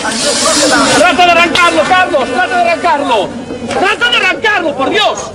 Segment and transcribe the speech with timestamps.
[0.00, 2.24] ¡Trata de arrancarlo, Carlos!
[2.28, 3.28] ¡Trata de arrancarlo!
[3.68, 5.30] ¡Trata de arrancarlo, por Dios!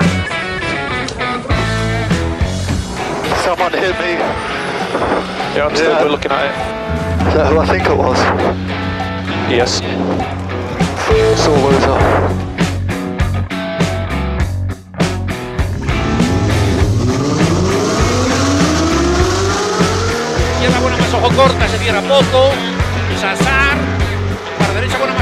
[3.44, 4.18] Someone hit me.
[5.56, 6.04] Yeah, I'm still Yeah.
[6.06, 7.28] looking at it.
[7.28, 8.18] Is that who I think it was?
[9.50, 9.82] Yes.
[11.38, 12.26] Sore loser.
[20.54, 22.50] Izquierda buena más ojo corta, se cierra poco.
[23.22, 23.65] Sasar.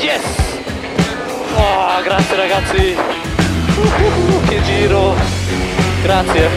[0.00, 0.22] Yes!
[1.56, 2.96] Oh, grazie ragazzi!
[2.96, 5.16] Uh, che giro!
[6.04, 6.48] Grazie!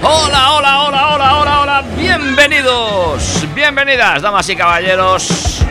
[0.00, 1.84] Hola, hola, hola, hola, hola, hola.
[1.94, 5.62] Bienvenidos, bienvenidas, damas y caballeros,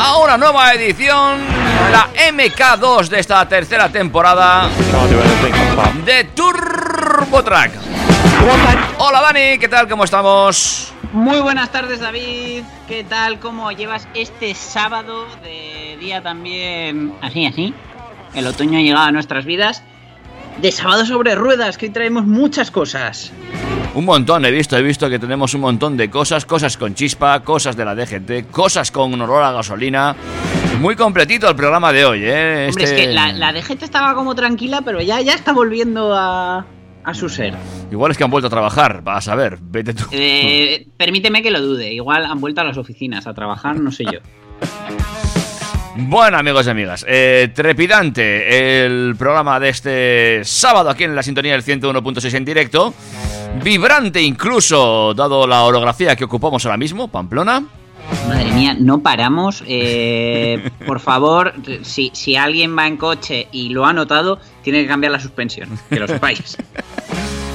[0.00, 1.38] a una nueva edición,
[1.92, 4.70] la MK2 de esta tercera temporada
[6.06, 7.79] de Turbo Track.
[8.98, 9.86] Hola Dani, ¿qué tal?
[9.86, 10.92] ¿Cómo estamos?
[11.12, 13.38] Muy buenas tardes David, ¿qué tal?
[13.38, 17.74] ¿Cómo llevas este sábado de día también así, así?
[18.34, 19.82] El otoño ha llegado a nuestras vidas.
[20.58, 23.30] De sábado sobre ruedas, que hoy traemos muchas cosas.
[23.94, 27.40] Un montón, he visto, he visto que tenemos un montón de cosas, cosas con chispa,
[27.40, 30.14] cosas de la DGT, cosas con olor a gasolina.
[30.80, 32.68] Muy completito el programa de hoy, ¿eh?
[32.70, 36.14] Hombre, es Este- que la, la DGT estaba como tranquila, pero ya, ya está volviendo
[36.16, 36.64] a,
[37.10, 37.54] a su ser.
[37.90, 40.04] Igual es que han vuelto a trabajar, vas a ver, vete tú.
[40.12, 44.04] Eh, permíteme que lo dude, igual han vuelto a las oficinas a trabajar, no sé
[44.04, 44.20] yo.
[45.96, 51.52] Bueno, amigos y amigas, eh, trepidante el programa de este sábado aquí en la sintonía
[51.52, 52.94] del 101.6 en directo.
[53.62, 57.64] Vibrante incluso, dado la orografía que ocupamos ahora mismo, Pamplona.
[58.28, 59.62] Madre mía, no paramos.
[59.66, 64.88] Eh, por favor, si, si alguien va en coche y lo ha notado, tiene que
[64.88, 66.56] cambiar la suspensión, que lo sepáis.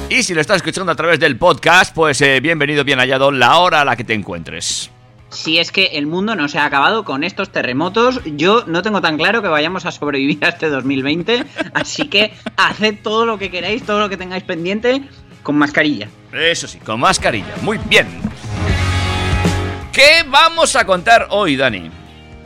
[0.07, 3.57] Y si lo estás escuchando a través del podcast, pues eh, bienvenido, bien hallado, la
[3.57, 4.91] hora a la que te encuentres.
[5.29, 9.01] Si es que el mundo no se ha acabado con estos terremotos, yo no tengo
[9.01, 13.49] tan claro que vayamos a sobrevivir a este 2020, así que haced todo lo que
[13.49, 15.01] queráis, todo lo que tengáis pendiente,
[15.41, 16.07] con mascarilla.
[16.31, 17.55] Eso sí, con mascarilla.
[17.63, 18.07] Muy bien.
[19.91, 21.89] ¿Qué vamos a contar hoy, Dani?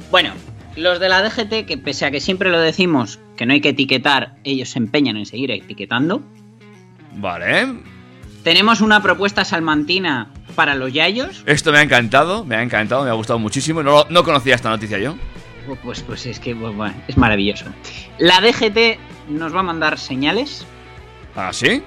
[0.09, 0.33] Bueno,
[0.77, 3.69] los de la DGT, que pese a que siempre lo decimos que no hay que
[3.69, 6.21] etiquetar, ellos se empeñan en seguir etiquetando.
[7.15, 7.73] Vale.
[8.43, 11.41] Tenemos una propuesta salmantina para los yayos.
[11.45, 13.81] Esto me ha encantado, me ha encantado, me ha gustado muchísimo.
[13.81, 15.15] No, no conocía esta noticia yo.
[15.81, 17.63] Pues, pues es que pues, bueno, es maravilloso.
[18.17, 20.65] La DGT nos va a mandar señales.
[21.33, 21.81] ¿Ah, sí?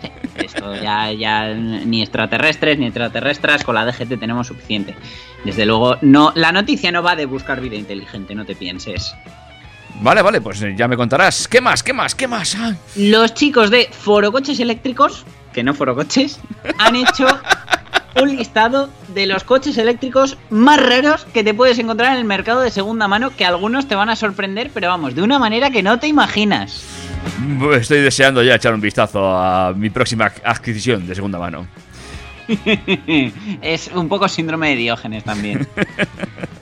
[0.00, 4.96] Sí, Esto ya, ya ni extraterrestres ni extraterrestres, con la DGT tenemos suficiente.
[5.44, 9.14] Desde luego, no, la noticia no va de buscar vida inteligente, no te pienses.
[10.00, 11.46] Vale, vale, pues ya me contarás.
[11.46, 11.82] ¿Qué más?
[11.82, 12.14] ¿Qué más?
[12.14, 12.56] ¿Qué más?
[12.58, 16.40] Ah, Los chicos de Forocoches Eléctricos, que no Forocoches,
[16.78, 17.26] han hecho
[18.20, 22.60] un listado de los coches eléctricos más raros que te puedes encontrar en el mercado
[22.60, 25.82] de segunda mano, que algunos te van a sorprender, pero vamos, de una manera que
[25.82, 26.82] no te imaginas.
[27.74, 31.66] Estoy deseando ya echar un vistazo a mi próxima adquisición de segunda mano.
[33.62, 35.66] es un poco síndrome de Diógenes también.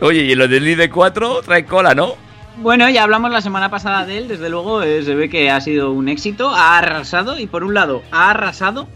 [0.00, 2.14] Oye, y lo del ID4 trae cola, ¿no?
[2.56, 5.60] Bueno, ya hablamos la semana pasada de él, desde luego eh, se ve que ha
[5.60, 8.86] sido un éxito, ha arrasado y por un lado ha arrasado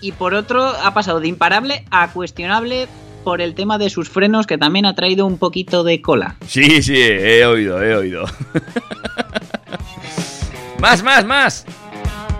[0.00, 2.86] y por otro ha pasado de imparable a cuestionable
[3.24, 6.36] por el tema de sus frenos que también ha traído un poquito de cola.
[6.46, 8.24] Sí, sí, he oído, he oído.
[10.78, 11.66] más, más, más.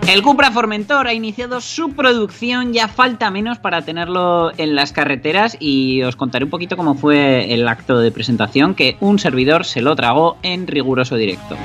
[0.07, 5.55] El Cupra Formentor ha iniciado su producción, ya falta menos para tenerlo en las carreteras
[5.59, 9.81] y os contaré un poquito cómo fue el acto de presentación que un servidor se
[9.81, 11.55] lo tragó en riguroso directo.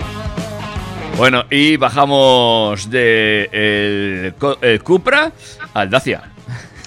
[1.16, 3.48] Bueno, y bajamos de
[4.60, 5.32] el, Cupra
[5.72, 6.22] al Dacia.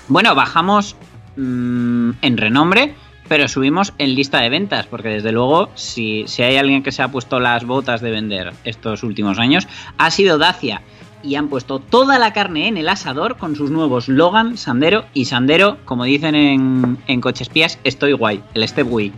[0.08, 0.96] Bueno, bajamos
[1.36, 2.94] mm, en renombre,
[3.28, 7.02] pero subimos en lista de ventas, porque desde luego, si, si hay alguien que se
[7.02, 9.68] ha puesto las botas de vender estos últimos años,
[9.98, 10.84] ha sido Dacia.
[11.22, 15.26] Y han puesto toda la carne en el asador con sus nuevos Logan, Sandero y
[15.26, 19.14] Sandero, como dicen en, en Cochespías, estoy guay, el Step Week.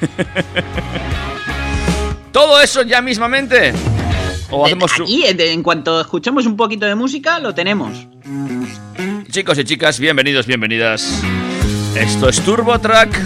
[2.32, 3.72] Todo eso ya mismamente
[4.50, 8.06] O hacemos su- Aquí, en cuanto escuchemos un poquito de música, lo tenemos.
[9.30, 11.22] Chicos y chicas, bienvenidos, bienvenidas.
[11.96, 13.18] Esto es Turbo Track.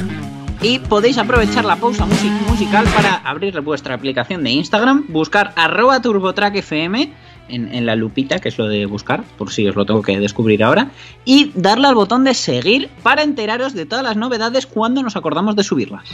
[0.63, 6.01] Y podéis aprovechar la pausa musi- musical para abrir vuestra aplicación de Instagram, buscar arroba
[6.01, 7.13] turbotrackfm
[7.49, 10.19] en, en la lupita, que es lo de buscar, por si os lo tengo que
[10.19, 10.91] descubrir ahora,
[11.25, 15.57] y darle al botón de seguir para enteraros de todas las novedades cuando nos acordamos
[15.57, 16.09] de subirlas.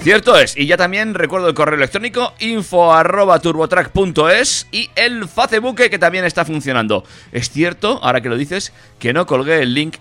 [0.00, 5.76] Cierto es, y ya también recuerdo el correo electrónico info arroba turbotrack.es y el Facebook
[5.76, 7.04] que también está funcionando.
[7.32, 9.96] Es cierto, ahora que lo dices, que no colgué el link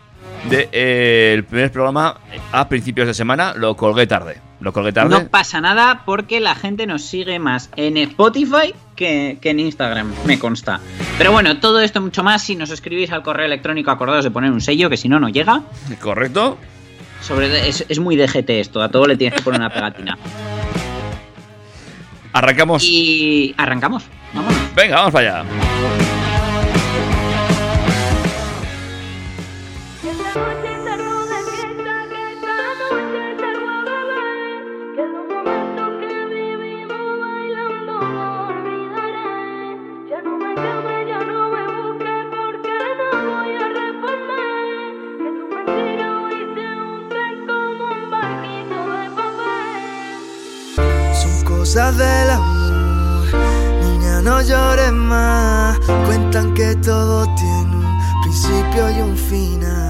[0.50, 2.18] del primer programa
[2.52, 4.42] a principios de semana, lo colgué tarde.
[4.60, 5.10] Lo colgué tarde.
[5.10, 10.14] No pasa nada porque la gente nos sigue más en Spotify que, que en Instagram,
[10.26, 10.80] me consta.
[11.18, 14.52] Pero bueno, todo esto mucho más si nos escribís al correo electrónico acordados de poner
[14.52, 15.64] un sello, que si no, no llega.
[16.02, 16.58] ¿Correcto?
[17.22, 20.18] Sobre, es, es muy DGT esto, a todo le tienes que poner una pegatina.
[22.34, 22.84] Arrancamos.
[22.84, 24.04] Y arrancamos,
[24.34, 24.76] vámonos.
[24.76, 26.03] Venga, vamos para allá.
[51.74, 53.26] Cosas del amor,
[53.82, 55.80] niña no llores más.
[56.06, 59.83] Cuentan que todo tiene un principio y un final.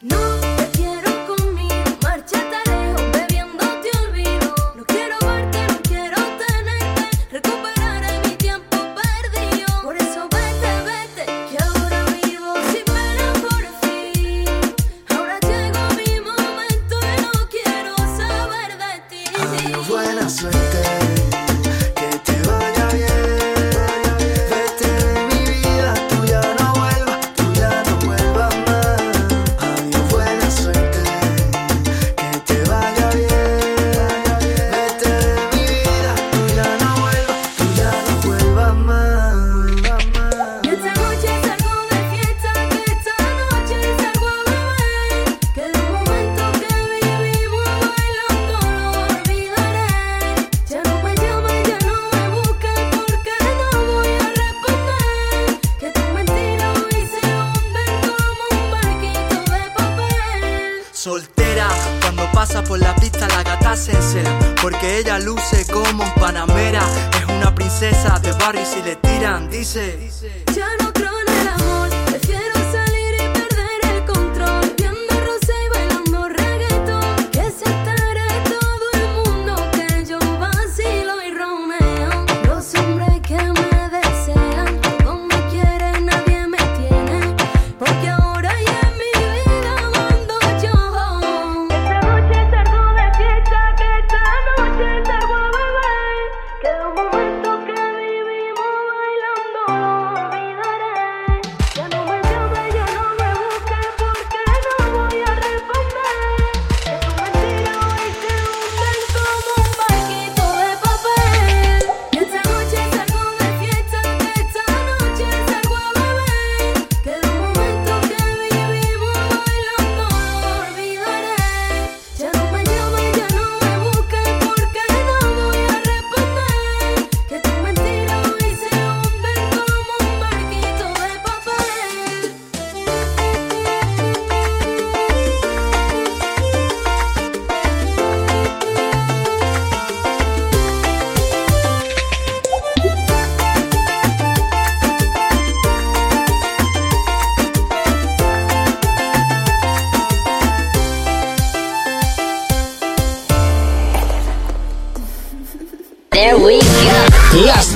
[0.00, 0.37] No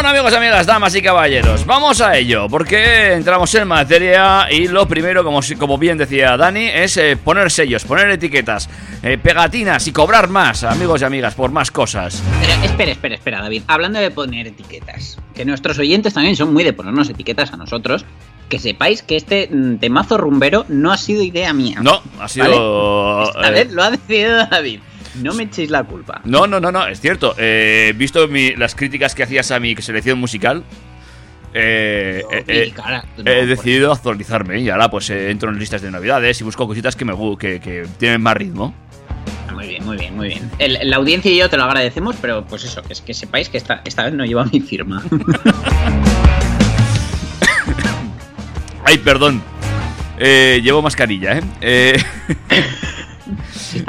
[0.00, 4.88] Bueno amigos amigas, damas y caballeros, vamos a ello, porque entramos en materia y lo
[4.88, 8.70] primero, como, como bien decía Dani, es eh, poner sellos, poner etiquetas,
[9.02, 12.22] eh, pegatinas y cobrar más, amigos y amigas, por más cosas.
[12.40, 13.64] Pero espera, espera, espera, David.
[13.66, 18.06] Hablando de poner etiquetas, que nuestros oyentes también son muy de ponernos etiquetas a nosotros.
[18.48, 21.80] Que sepáis que este mm, temazo rumbero no ha sido idea mía.
[21.82, 23.24] No, ha sido...
[23.28, 24.80] Esta eh, vez lo ha decidido David.
[25.22, 26.20] No me echéis la culpa.
[26.24, 27.34] No, no, no, no, es cierto.
[27.38, 30.64] Eh, visto mi- las críticas que hacías a mi selección musical,
[31.52, 32.72] eh, No, eh, eh,
[33.24, 36.94] no, he decidido actualizarme y ahora pues entro en listas de navidades y busco cositas
[36.96, 38.74] que me que, que tienen más ritmo.
[39.52, 40.50] Muy bien, muy bien, muy bien.
[40.58, 43.48] El- la audiencia y yo te lo agradecemos, pero pues eso, que es que sepáis
[43.48, 45.02] que esta, esta vez no lleva mi firma.
[48.84, 49.42] Ay, perdón.
[50.18, 51.42] Eh, llevo mascarilla, ¿eh?
[51.60, 52.04] eh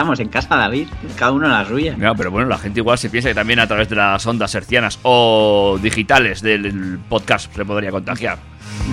[0.02, 1.96] estamos en casa, David, cada uno la suya.
[1.96, 4.54] no, pero bueno, la gente igual se piensa que también a través de las ondas
[4.56, 8.40] hercianas o digitales del podcast se podría contagiar.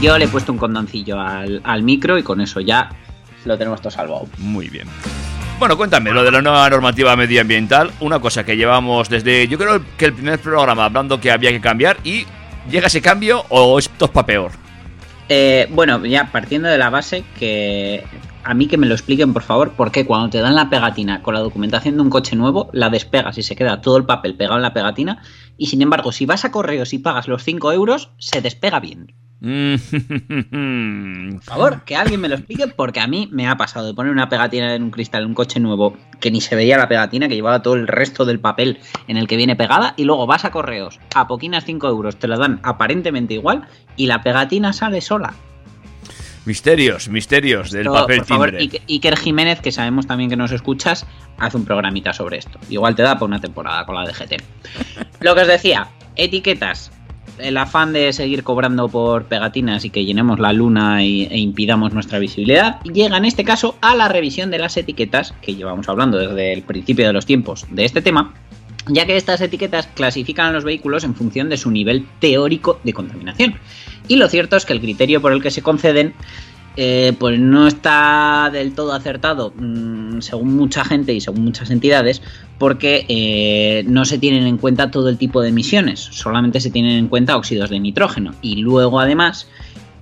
[0.03, 2.91] Yo le he puesto un condoncillo al, al micro y con eso ya
[3.47, 4.29] lo tenemos todo salvado.
[4.37, 4.87] Muy bien.
[5.59, 7.91] Bueno, cuéntame lo de la nueva normativa medioambiental.
[8.01, 11.61] Una cosa que llevamos desde, yo creo que el primer programa hablando que había que
[11.63, 12.27] cambiar y
[12.71, 14.53] llega ese cambio o esto es para peor.
[15.31, 18.05] Eh, bueno, ya partiendo de la base que
[18.45, 21.35] a mí que me lo expliquen por favor, porque cuando te dan la pegatina con
[21.35, 24.57] la documentación de un coche nuevo, la despegas y se queda todo el papel pegado
[24.57, 25.23] en la pegatina,
[25.57, 29.15] y sin embargo, si vas a correos y pagas los 5 euros, se despega bien.
[29.41, 29.75] Mm.
[31.35, 34.13] Por favor, que alguien me lo explique, porque a mí me ha pasado de poner
[34.13, 37.29] una pegatina en un cristal en un coche nuevo que ni se veía la pegatina,
[37.29, 40.45] que llevaba todo el resto del papel en el que viene pegada, y luego vas
[40.45, 43.67] a correos, a poquinas 5 euros, te la dan aparentemente igual,
[43.97, 45.35] y la pegatina sale sola.
[46.45, 48.81] Misterios, misterios del papel por favor, timbre.
[48.89, 51.07] Iker- Jiménez, que sabemos también que nos escuchas,
[51.39, 52.59] hace un programita sobre esto.
[52.71, 54.43] Igual te da para una temporada con la DGT.
[55.21, 56.91] Lo que os decía, etiquetas.
[57.39, 61.93] El afán de seguir cobrando por pegatinas y que llenemos la luna y- e impidamos
[61.95, 66.19] nuestra visibilidad llega en este caso a la revisión de las etiquetas que llevamos hablando
[66.19, 68.35] desde el principio de los tiempos de este tema,
[68.89, 72.93] ya que estas etiquetas clasifican a los vehículos en función de su nivel teórico de
[72.93, 73.55] contaminación.
[74.09, 76.15] Y lo cierto es que el criterio por el que se conceden
[76.81, 82.23] eh, pues no está del todo acertado, mm, según mucha gente y según muchas entidades,
[82.57, 86.93] porque eh, no se tienen en cuenta todo el tipo de emisiones, solamente se tienen
[86.93, 88.33] en cuenta óxidos de nitrógeno.
[88.43, 89.49] Y luego además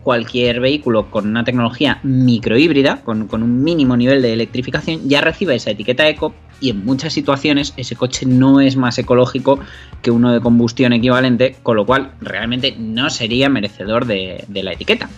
[0.06, 5.56] cualquier vehículo con una tecnología microhíbrida, con, con un mínimo nivel de electrificación, ya recibe
[5.56, 9.58] esa etiqueta eco y en muchas situaciones ese coche no es más ecológico
[10.02, 14.74] que uno de combustión equivalente, con lo cual realmente no sería merecedor de, de la
[14.74, 15.10] etiqueta.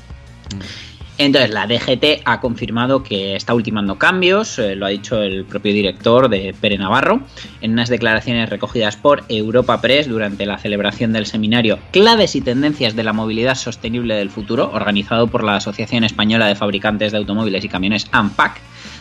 [1.21, 5.73] Entonces la DGT ha confirmado que está ultimando cambios, eh, lo ha dicho el propio
[5.73, 7.23] director de Pere Navarro,
[7.61, 12.95] en unas declaraciones recogidas por Europa Press durante la celebración del seminario Claves y Tendencias
[12.95, 17.65] de la Movilidad Sostenible del Futuro, organizado por la Asociación Española de Fabricantes de Automóviles
[17.65, 18.61] y Camiones ANPAC,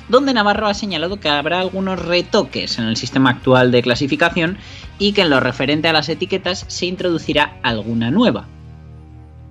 [0.09, 4.57] donde Navarro ha señalado que habrá algunos retoques en el sistema actual de clasificación
[4.97, 8.47] y que en lo referente a las etiquetas se introducirá alguna nueva.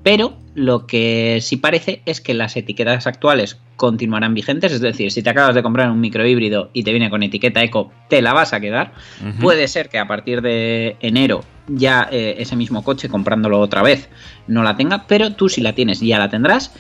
[0.06, 5.20] Pero lo que sí parece es que las etiquetas actuales continuarán vigentes, es decir, si
[5.20, 8.52] te acabas de comprar un microhíbrido y te viene con etiqueta eco, te la vas
[8.52, 8.92] a quedar.
[9.40, 14.08] Puede ser que a partir de enero ya eh, ese mismo coche, comprándolo otra vez,
[14.46, 16.72] no la tenga, pero tú si la tienes ya la tendrás.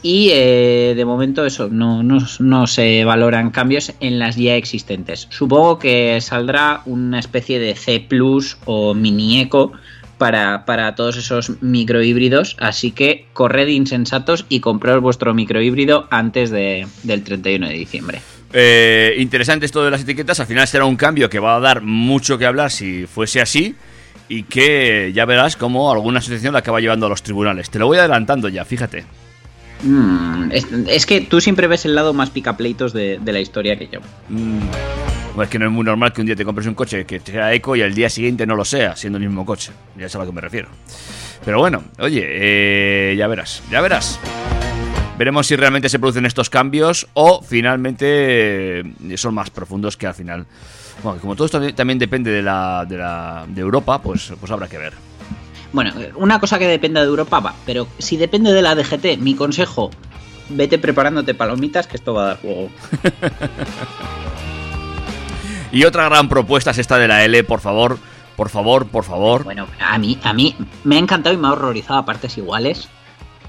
[0.00, 5.26] Y eh, de momento eso, no, no- no se valoran cambios en las ya existentes.
[5.30, 9.72] Supongo que saldrá una especie de C Plus o Mini Eco
[10.18, 12.56] para, para todos esos microhíbridos.
[12.60, 18.20] Así que corred insensatos y compraos vuestro microhíbrido antes de- del 31 de diciembre.
[18.52, 20.40] Eh, interesante esto de las etiquetas.
[20.40, 23.74] Al final será un cambio que va a dar mucho que hablar si fuese así.
[24.30, 27.70] Y que ya verás cómo alguna asociación la acaba llevando a los tribunales.
[27.70, 29.06] Te lo voy adelantando ya, fíjate.
[29.82, 33.78] Mm, es, es que tú siempre ves el lado más picapleitos de, de la historia
[33.78, 34.00] que yo.
[34.28, 34.58] Mm,
[35.38, 37.20] bueno, es que no es muy normal que un día te compres un coche que
[37.20, 39.70] sea eco y al día siguiente no lo sea, siendo el mismo coche.
[39.96, 40.68] Ya sabes a lo que me refiero.
[41.44, 44.18] Pero bueno, oye, eh, ya verás, ya verás.
[45.16, 50.14] Veremos si realmente se producen estos cambios o finalmente eh, son más profundos que al
[50.14, 50.44] final.
[51.04, 54.66] Bueno, como todo esto también depende de la, de, la, de Europa, pues, pues habrá
[54.66, 54.94] que ver.
[55.72, 59.36] Bueno, una cosa que dependa de Europa va, pero si depende de la DGT, mi
[59.36, 59.90] consejo,
[60.48, 62.70] vete preparándote palomitas que esto va a dar juego.
[65.72, 67.98] Y otra gran propuesta es esta de la L, por favor,
[68.36, 69.44] por favor, por favor.
[69.44, 72.88] Bueno, a mí, a mí me ha encantado y me ha horrorizado a partes iguales.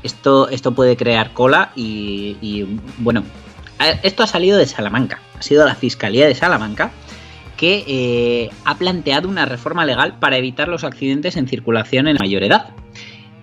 [0.03, 3.23] Esto, esto puede crear cola y, y, bueno,
[4.03, 5.19] esto ha salido de Salamanca.
[5.37, 6.91] Ha sido la Fiscalía de Salamanca
[7.59, 12.21] que eh, ha planteado una reforma legal para evitar los accidentes en circulación en la
[12.21, 12.69] mayor edad.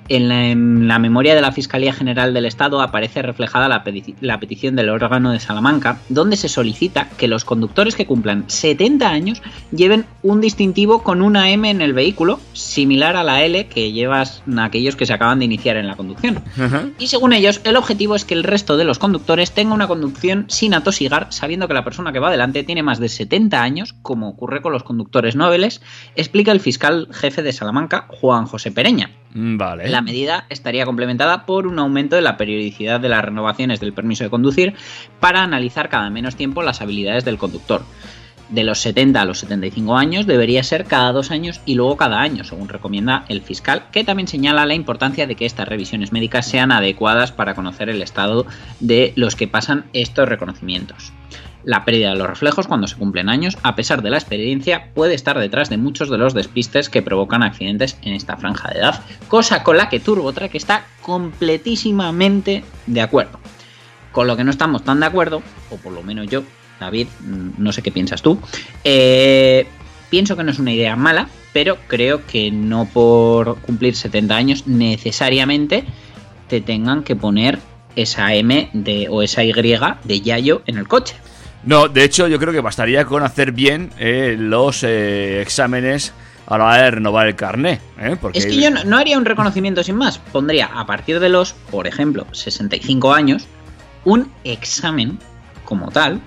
[0.08, 4.14] En la, en la memoria de la Fiscalía General del Estado aparece reflejada la, peti-
[4.20, 9.08] la petición del órgano de Salamanca, donde se solicita que los conductores que cumplan 70
[9.08, 13.92] años lleven un distintivo con una M en el vehículo, similar a la L que
[13.92, 16.42] llevas aquellos que se acaban de iniciar en la conducción.
[16.98, 20.44] Y según ellos, el objetivo es que el resto de los conductores tenga una conducción
[20.48, 24.28] sin atosigar, sabiendo que la persona que va delante tiene más de 70 años, como
[24.28, 25.82] ocurre con los conductores nobles,
[26.14, 29.10] explica el fiscal jefe de Salamanca, Juan José Pereña.
[29.34, 29.60] Mm.
[29.86, 34.24] La medida estaría complementada por un aumento de la periodicidad de las renovaciones del permiso
[34.24, 34.74] de conducir
[35.20, 37.82] para analizar cada menos tiempo las habilidades del conductor.
[38.48, 42.20] De los 70 a los 75 años debería ser cada dos años y luego cada
[42.20, 46.48] año, según recomienda el fiscal, que también señala la importancia de que estas revisiones médicas
[46.48, 48.46] sean adecuadas para conocer el estado
[48.78, 51.12] de los que pasan estos reconocimientos.
[51.66, 55.14] La pérdida de los reflejos cuando se cumplen años, a pesar de la experiencia, puede
[55.14, 59.02] estar detrás de muchos de los despistes que provocan accidentes en esta franja de edad,
[59.26, 63.40] cosa con la que TurboTrack está completísimamente de acuerdo.
[64.12, 65.42] Con lo que no estamos tan de acuerdo,
[65.72, 66.44] o por lo menos yo,
[66.78, 68.38] David, mm, no sé qué piensas tú,
[68.84, 69.66] eh,
[70.08, 74.68] pienso que no es una idea mala, pero creo que no por cumplir 70 años
[74.68, 75.82] necesariamente
[76.46, 77.58] te tengan que poner
[77.96, 81.16] esa M de, o esa Y de Yayo en el coche.
[81.66, 86.12] No, de hecho, yo creo que bastaría con hacer bien eh, los eh, exámenes
[86.46, 87.80] a la hora de renovar el carné.
[87.98, 88.16] ¿eh?
[88.32, 90.18] Es que yo no, no haría un reconocimiento sin más.
[90.18, 93.48] Pondría a partir de los, por ejemplo, 65 años,
[94.04, 95.18] un examen
[95.64, 96.20] como tal.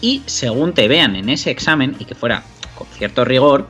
[0.00, 2.44] Y según te vean en ese examen, y que fuera
[2.76, 3.66] con cierto rigor,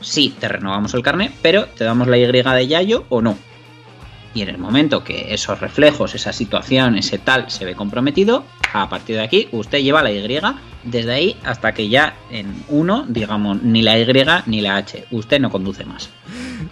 [0.00, 3.38] sí, te renovamos el carné, pero te damos la Y de Yayo o no.
[4.34, 8.88] Y en el momento que esos reflejos, esa situación, ese tal se ve comprometido, a
[8.88, 10.38] partir de aquí usted lleva la Y
[10.84, 14.06] desde ahí hasta que ya en uno, digamos, ni la Y
[14.46, 15.06] ni la H.
[15.10, 16.10] Usted no conduce más.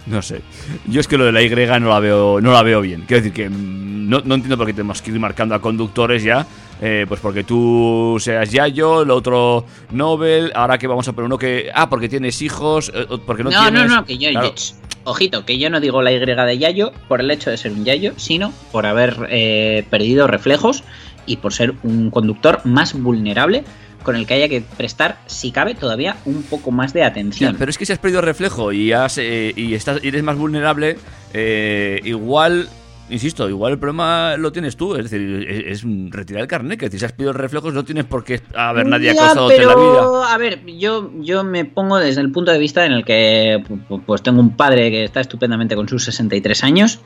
[0.05, 0.41] No sé.
[0.85, 3.03] Yo es que lo de la Y no la veo, no la veo bien.
[3.07, 6.23] Quiero decir que mm, no, no entiendo por qué tenemos que ir marcando a conductores
[6.23, 6.45] ya.
[6.81, 10.51] Eh, pues porque tú seas Yayo, el otro Nobel.
[10.55, 11.69] Ahora que vamos a poner uno que.
[11.73, 12.91] Ah, porque tienes hijos.
[12.93, 13.91] eh, porque no, No, no, tienes.
[13.91, 14.53] no, que yo, Claro.
[14.55, 17.71] yo- ojito, que yo no digo la Y de Yayo por el hecho de ser
[17.71, 20.83] un Yayo, sino por haber eh, perdido reflejos
[21.25, 23.63] y por ser un conductor más vulnerable
[24.03, 27.55] con el que haya que prestar, si cabe, todavía un poco más de Ya, atención.
[27.59, 30.37] pero es que si has perdido reflejo y, has, eh, y estás, y eres más
[30.37, 30.97] vulnerable,
[31.33, 32.69] eh, igual,
[33.09, 34.95] insisto, igual el problema lo tienes tú.
[34.95, 36.79] Es decir, es, es retirar el carnet.
[36.79, 39.75] Que si has perdido reflejos no tienes por qué haber nadie Ya, acosándote en la
[39.75, 40.33] vida.
[40.33, 44.01] A ver, yo, yo me pongo desde el punto de vista en el que pu-
[44.05, 46.99] pues tengo un padre que está estupendamente con sus 63 años,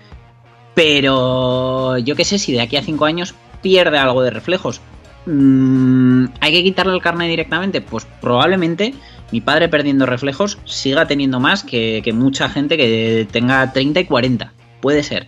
[0.74, 4.82] pero yo qué sé, si de aquí a 5 años pierde algo de reflejos,
[5.26, 7.82] mm, ¿hay que quitarle el carnet directamente?
[7.82, 8.94] Pues probablemente
[9.32, 14.06] mi padre perdiendo reflejos siga teniendo más que, que mucha gente que tenga 30 y
[14.06, 14.54] 40.
[14.82, 15.28] Puede ser.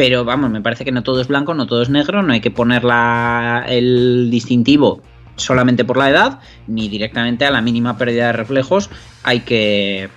[0.00, 2.40] Pero vamos, me parece que no todo es blanco, no todo es negro, no hay
[2.40, 5.02] que poner la- el distintivo
[5.36, 8.88] solamente por la edad, ni directamente a la mínima pérdida de reflejos
[9.24, 10.08] hay que,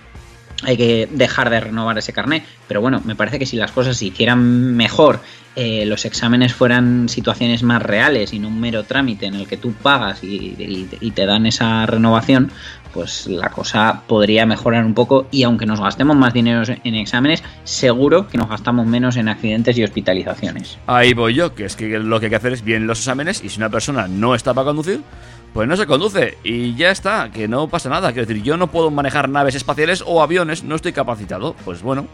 [0.64, 2.46] hay que dejar de renovar ese carné.
[2.70, 5.20] Pero bueno, me parece que si las cosas se hicieran mejor,
[5.58, 9.58] eh, los exámenes fueran situaciones más reales y no un mero trámite en el que
[9.58, 12.54] tú pagas y te dan esa renovación,
[12.94, 17.44] pues la cosa podría mejorar un poco y aunque nos gastemos más dinero en exámenes,
[17.64, 20.78] seguro que nos gastamos menos en accidentes y hospitalizaciones.
[20.88, 23.44] Ahí voy yo, que es que lo que hay que hacer es bien los exámenes
[23.44, 25.02] y si una persona no está para conducir,
[25.54, 28.12] pues no se conduce y ya está, que no pasa nada.
[28.12, 31.56] Quiero decir, yo no puedo manejar naves espaciales o aviones, no estoy capacitado.
[31.66, 32.08] Pues bueno,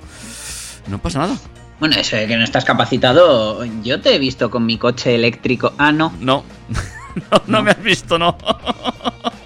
[0.88, 1.38] no pasa nada.
[1.80, 5.74] Bueno, eso de que no estás capacitado, yo te he visto con mi coche eléctrico.
[5.78, 6.44] Ah, no, No,
[7.32, 8.38] no, no me has visto, no.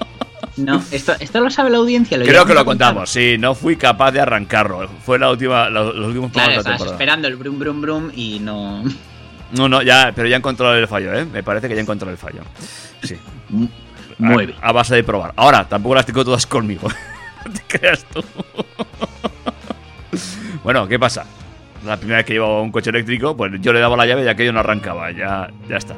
[0.57, 2.17] no, esto, esto lo sabe la audiencia.
[2.21, 4.87] Creo que lo contamos, sí, no fui capaz de arrancarlo.
[5.03, 6.95] Fue la última, los, los últimos Claro, de la estabas temporada.
[6.95, 8.83] esperando el brum brum brum y no.
[9.51, 11.25] No, no, ya, pero ya encontrado el fallo, ¿eh?
[11.25, 12.41] Me parece que ya encontrado el fallo.
[13.03, 13.15] Sí.
[14.19, 14.59] Muy a, bien.
[14.61, 15.33] A base de probar.
[15.35, 16.87] Ahora, tampoco las tengo todas conmigo.
[17.45, 18.23] no te creas tú.
[20.63, 21.25] bueno, ¿qué pasa?
[21.85, 24.27] La primera vez que llevaba un coche eléctrico, pues yo le daba la llave y
[24.27, 25.11] aquello no arrancaba.
[25.11, 25.95] Ya, ya está.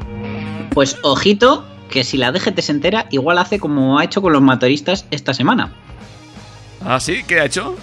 [0.71, 1.65] Pues ojito,
[1.95, 5.33] que si la DGT se entera, igual hace como ha hecho con los motoristas esta
[5.33, 5.71] semana.
[6.83, 7.23] ¿Ah, sí?
[7.25, 7.73] ¿Qué ha hecho?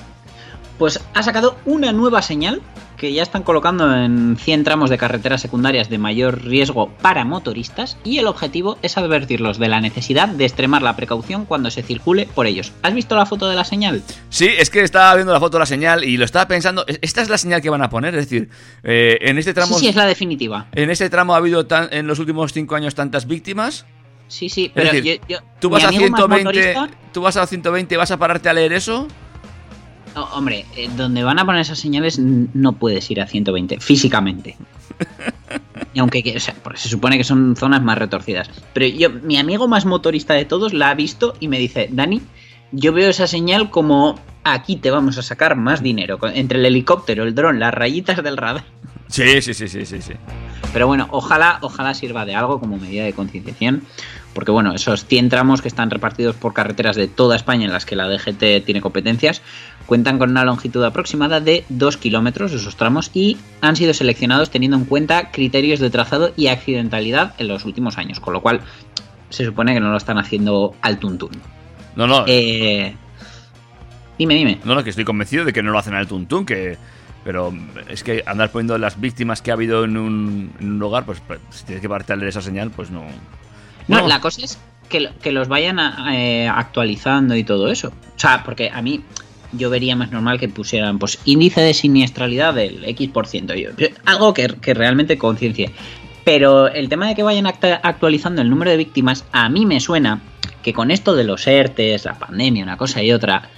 [0.78, 2.60] Pues ha sacado una nueva señal
[2.98, 7.96] que ya están colocando en 100 tramos de carreteras secundarias de mayor riesgo para motoristas
[8.04, 12.28] y el objetivo es advertirlos de la necesidad de extremar la precaución cuando se circule
[12.32, 12.72] por ellos.
[12.82, 14.02] ¿Has visto la foto de la señal?
[14.28, 16.84] Sí, es que estaba viendo la foto de la señal y lo estaba pensando.
[16.86, 18.14] ¿Esta es la señal que van a poner?
[18.14, 18.50] Es decir,
[18.84, 19.74] eh, en este tramo.
[19.78, 20.66] Sí, sí, es la definitiva.
[20.72, 23.84] En este tramo ha habido tan- en los últimos cinco años tantas víctimas.
[24.32, 27.20] Sí, sí, Es pero decir, yo, yo- tú vas a amigo más 120, motorista- tú
[27.20, 29.06] vas a 120 y vas a pararte a leer eso.
[30.14, 34.56] No, hombre, eh, donde van a poner esas señales no puedes ir a 120 físicamente.
[35.92, 38.48] Y aunque que- o sea, porque se supone que son zonas más retorcidas.
[38.72, 42.22] Pero yo, mi amigo más motorista de todos la ha visto y me dice, Dani,
[42.72, 46.18] yo veo esa señal como aquí te vamos a sacar más dinero.
[46.34, 48.64] Entre el helicóptero, el dron, las rayitas del radar.
[49.08, 50.14] Sí, sí, sí, sí, sí, sí.
[50.72, 53.82] Pero bueno, ojalá, ojalá sirva de algo como medida de concienciación.
[54.34, 57.84] Porque bueno, esos 100 tramos que están repartidos por carreteras de toda España en las
[57.84, 59.42] que la DGT tiene competencias,
[59.86, 64.76] cuentan con una longitud aproximada de 2 kilómetros esos tramos y han sido seleccionados teniendo
[64.76, 68.20] en cuenta criterios de trazado y accidentalidad en los últimos años.
[68.20, 68.60] Con lo cual,
[69.28, 71.30] se supone que no lo están haciendo al tuntún.
[71.96, 72.94] No, no, Eh,
[74.18, 74.60] dime, dime.
[74.64, 76.76] no, no, que estoy convencido de que no lo hacen al tuntún, que...
[77.24, 77.54] Pero
[77.88, 81.22] es que andar poniendo las víctimas que ha habido en un, en un lugar, pues,
[81.24, 83.04] pues, si tienes que leer esa señal, pues no...
[83.88, 87.88] No, la cosa es que, que los vayan a- eh, actualizando y todo eso.
[87.88, 89.02] O sea, porque a mí
[89.52, 93.54] yo vería más normal que pusieran pues índice de siniestralidad del X por ciento.
[93.54, 93.70] Yo-
[94.06, 95.70] Algo que, que realmente conciencie.
[96.24, 100.20] Pero el tema de que vayan actualizando el número de víctimas, a mí me suena
[100.62, 103.50] que con esto de los ERTES, la pandemia, una cosa y otra,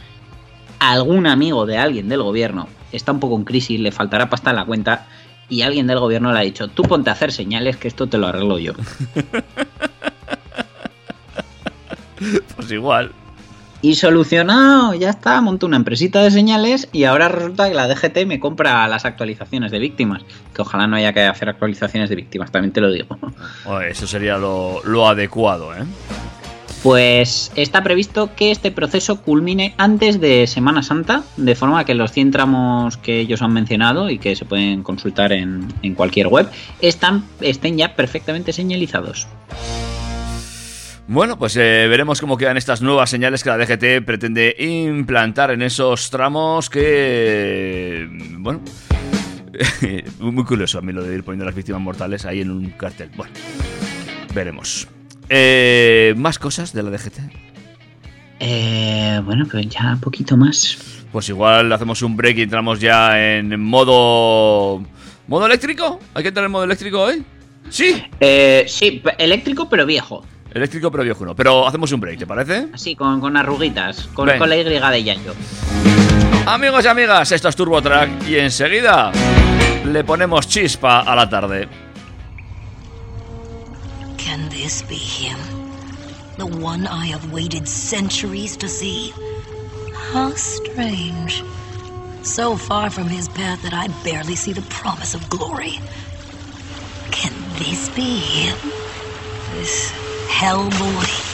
[0.78, 4.56] algún amigo de alguien del gobierno está un poco en crisis, le faltará pasta en
[4.56, 5.06] la cuenta
[5.50, 8.16] y alguien del gobierno le ha dicho, tú ponte a hacer señales que esto te
[8.16, 8.72] lo arreglo yo.
[12.56, 13.12] Pues igual.
[13.84, 18.24] Y solucionado, ya está, monto una empresita de señales y ahora resulta que la DGT
[18.26, 20.22] me compra las actualizaciones de víctimas.
[20.54, 23.18] Que ojalá no haya que hacer actualizaciones de víctimas, también te lo digo.
[23.86, 25.84] Eso sería lo, lo adecuado, ¿eh?
[26.82, 32.12] Pues está previsto que este proceso culmine antes de Semana Santa, de forma que los
[32.12, 36.48] 100 tramos que ellos han mencionado y que se pueden consultar en, en cualquier web
[36.80, 39.26] están, estén ya perfectamente señalizados.
[41.06, 45.62] Bueno, pues eh, veremos cómo quedan estas nuevas señales que la DGT pretende implantar en
[45.62, 48.08] esos tramos que...
[48.38, 48.62] Bueno...
[50.18, 53.10] Muy curioso a mí lo de ir poniendo las víctimas mortales ahí en un cartel.
[53.16, 53.32] Bueno,
[54.34, 54.88] veremos.
[55.28, 57.18] Eh, ¿Más cosas de la DGT?
[58.40, 61.04] Eh, bueno, pues ya un poquito más.
[61.12, 64.82] Pues igual hacemos un break y entramos ya en modo...
[65.28, 66.00] ¿Modo eléctrico?
[66.14, 67.22] ¿Hay que entrar en modo eléctrico hoy?
[67.70, 70.24] Sí, Eh, sí, eléctrico pero viejo.
[70.54, 71.34] Eléctrico pero viejo no.
[71.34, 72.68] Pero hacemos un break, ¿te parece?
[72.72, 75.34] Así, con, con arruguitas, con, con la Y de Yayo.
[76.46, 79.10] Amigos y amigas, esto es Turbo Track y enseguida
[79.84, 81.68] le ponemos chispa a la tarde.
[84.18, 85.38] Can this be him?
[86.36, 89.12] The one I have waited centuries to see?
[90.12, 91.42] How strange.
[92.22, 95.78] So far from his path that I barely see the promise of glory.
[97.10, 98.56] Can this be him?
[99.54, 99.92] This
[100.28, 101.33] Hellboy?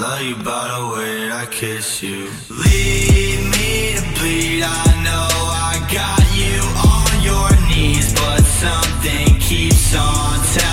[0.00, 2.30] Love you by the way I kiss you.
[2.50, 4.62] Leave me to bleed.
[4.62, 5.28] I know
[5.70, 6.58] I got you
[6.94, 10.67] on your knees, but something keeps on telling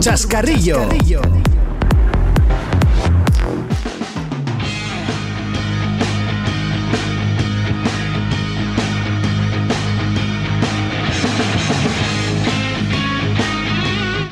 [0.00, 0.88] Chascarrillo.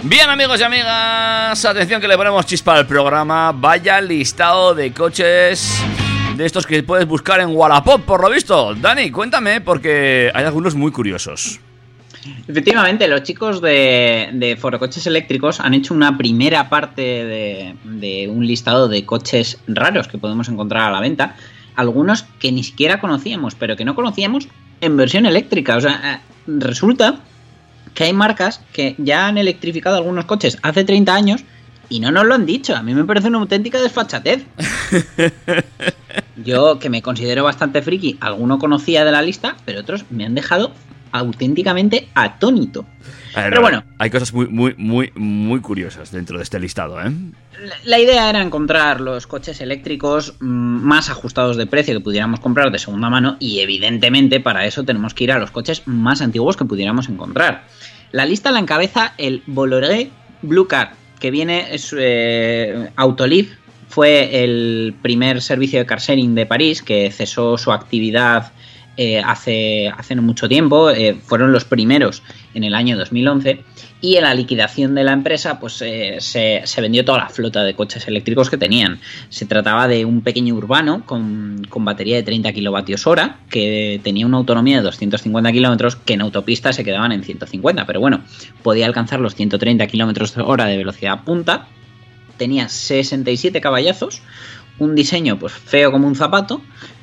[0.04, 3.52] Bien amigos y amigas, atención que le ponemos chispa al programa.
[3.52, 5.78] Vaya listado de coches
[6.34, 8.74] de estos que puedes buscar en Wallapop, por lo visto.
[8.74, 11.60] Dani, cuéntame porque hay algunos muy curiosos.
[12.46, 18.46] Efectivamente, los chicos de, de Forocoches Eléctricos han hecho una primera parte de, de un
[18.46, 21.36] listado de coches raros que podemos encontrar a la venta.
[21.76, 24.48] Algunos que ni siquiera conocíamos, pero que no conocíamos
[24.80, 25.76] en versión eléctrica.
[25.76, 27.20] O sea, eh, resulta
[27.94, 31.44] que hay marcas que ya han electrificado algunos coches hace 30 años
[31.88, 32.76] y no nos lo han dicho.
[32.76, 34.44] A mí me parece una auténtica desfachatez.
[36.44, 40.34] Yo, que me considero bastante friki, alguno conocía de la lista, pero otros me han
[40.34, 40.72] dejado
[41.12, 42.84] auténticamente atónito.
[43.34, 43.84] Ver, Pero bueno.
[43.98, 47.10] Hay cosas muy, muy, muy, muy curiosas dentro de este listado, ¿eh?
[47.62, 52.40] La- La idea era encontrar los coches eléctricos mm, más ajustados de precio que pudiéramos
[52.40, 56.20] comprar de segunda mano y evidentemente para eso tenemos que ir a los coches más
[56.22, 57.64] antiguos que pudiéramos encontrar.
[58.12, 60.10] La lista la encabeza el Bolloré
[60.42, 63.56] Blue Car, que viene es eh, Autoliv,
[63.88, 68.52] fue el primer servicio de car sharing de París que cesó su actividad
[69.00, 73.62] eh, hace, hace mucho tiempo, eh, fueron los primeros en el año 2011
[74.00, 77.62] y en la liquidación de la empresa pues eh, se, se vendió toda la flota
[77.62, 78.98] de coches eléctricos que tenían.
[79.28, 84.26] Se trataba de un pequeño urbano con, con batería de 30 kilovatios hora que tenía
[84.26, 88.24] una autonomía de 250 kilómetros que en autopista se quedaban en 150, pero bueno,
[88.64, 91.68] podía alcanzar los 130 kilómetros hora de velocidad punta.
[92.36, 94.22] Tenía 67 caballazos,
[94.80, 96.62] un diseño pues feo como un zapato,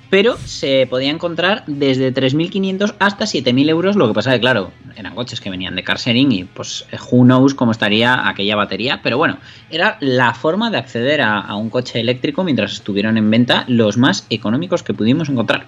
[0.09, 5.15] pero se podía encontrar desde 3.500 hasta 7.000 euros, lo que pasa que claro, eran
[5.15, 9.17] coches que venían de car sharing y pues who knows cómo estaría aquella batería, pero
[9.17, 9.37] bueno,
[9.69, 13.97] era la forma de acceder a, a un coche eléctrico mientras estuvieron en venta los
[13.97, 15.65] más económicos que pudimos encontrar.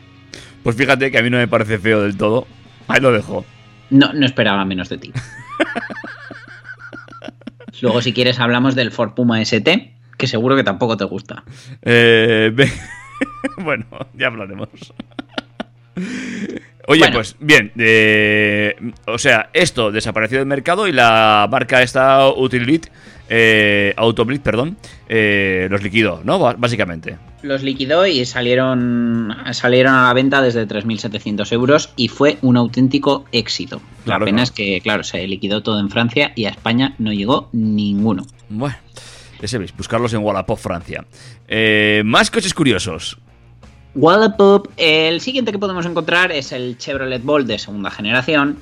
[0.63, 2.47] Pues fíjate que a mí no me parece feo del todo.
[2.87, 3.45] Ahí lo dejo.
[3.89, 5.13] No, no esperaba menos de ti.
[7.81, 11.43] Luego si quieres hablamos del Ford Puma ST, que seguro que tampoco te gusta.
[11.81, 12.53] Eh,
[13.57, 14.69] bueno, ya hablaremos.
[16.89, 17.15] Oye, Bueno.
[17.15, 18.75] pues bien, eh,
[19.07, 22.87] o sea, esto desapareció del mercado y la marca esta Utilit,
[23.27, 24.77] eh, Autoblit, perdón,
[25.09, 26.39] eh, los liquidó, ¿no?
[26.39, 27.17] Básicamente.
[27.41, 33.25] Los liquidó y salieron, salieron a la venta desde 3.700 euros y fue un auténtico
[33.33, 33.81] éxito.
[34.05, 34.43] Claro, la pena claro.
[34.43, 38.25] es que, claro, se liquidó todo en Francia y a España no llegó ninguno.
[38.47, 38.77] Bueno,
[39.41, 41.05] ya sabéis, buscarlos en Wallapop, Francia.
[41.47, 43.17] Eh, más coches curiosos.
[43.95, 48.57] Wallapop, el siguiente que podemos encontrar es el Chevrolet Bolt de segunda generación,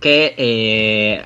[0.00, 1.24] que eh,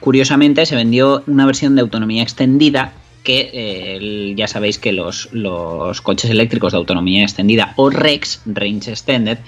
[0.00, 6.00] curiosamente se vendió una versión de autonomía extendida que eh, ya sabéis que los, los
[6.00, 9.38] coches eléctricos de autonomía extendida o REX, Range Extended,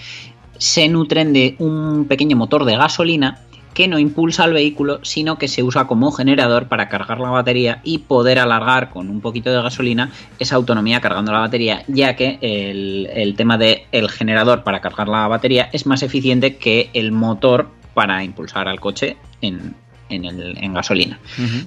[0.58, 3.40] se nutren de un pequeño motor de gasolina
[3.74, 7.80] que no impulsa al vehículo, sino que se usa como generador para cargar la batería
[7.84, 12.38] y poder alargar con un poquito de gasolina esa autonomía cargando la batería, ya que
[12.40, 17.68] el, el tema del generador para cargar la batería es más eficiente que el motor
[17.94, 19.74] para impulsar al coche en,
[20.14, 21.18] en el- en gasolina.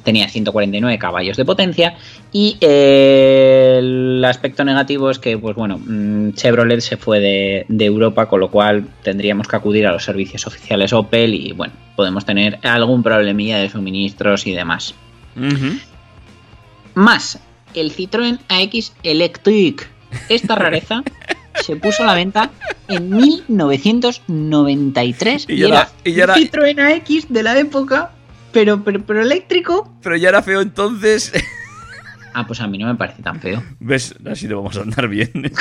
[0.04, 1.96] Tenía 149 caballos de potencia
[2.32, 7.86] y eh, el aspecto negativo es que, pues bueno, mm, Chevrolet se fue de, de
[7.86, 12.26] Europa, con lo cual tendríamos que acudir a los servicios oficiales Opel y bueno, podemos
[12.26, 14.94] tener algún problemilla de suministros y demás.
[16.96, 17.40] Más
[17.74, 19.88] el Citroën AX Electric.
[20.30, 21.04] Esta rareza
[21.64, 22.50] se puso a la venta
[22.88, 28.12] en 1993 y, era, y era- Citroën AX de la época,
[28.58, 29.94] pero, pero, pero eléctrico.
[30.02, 31.32] Pero ya era feo entonces.
[32.34, 33.64] Ah, pues a mí no me parece tan feo.
[33.80, 34.14] ¿Ves?
[34.30, 35.32] Así no vamos a andar bien.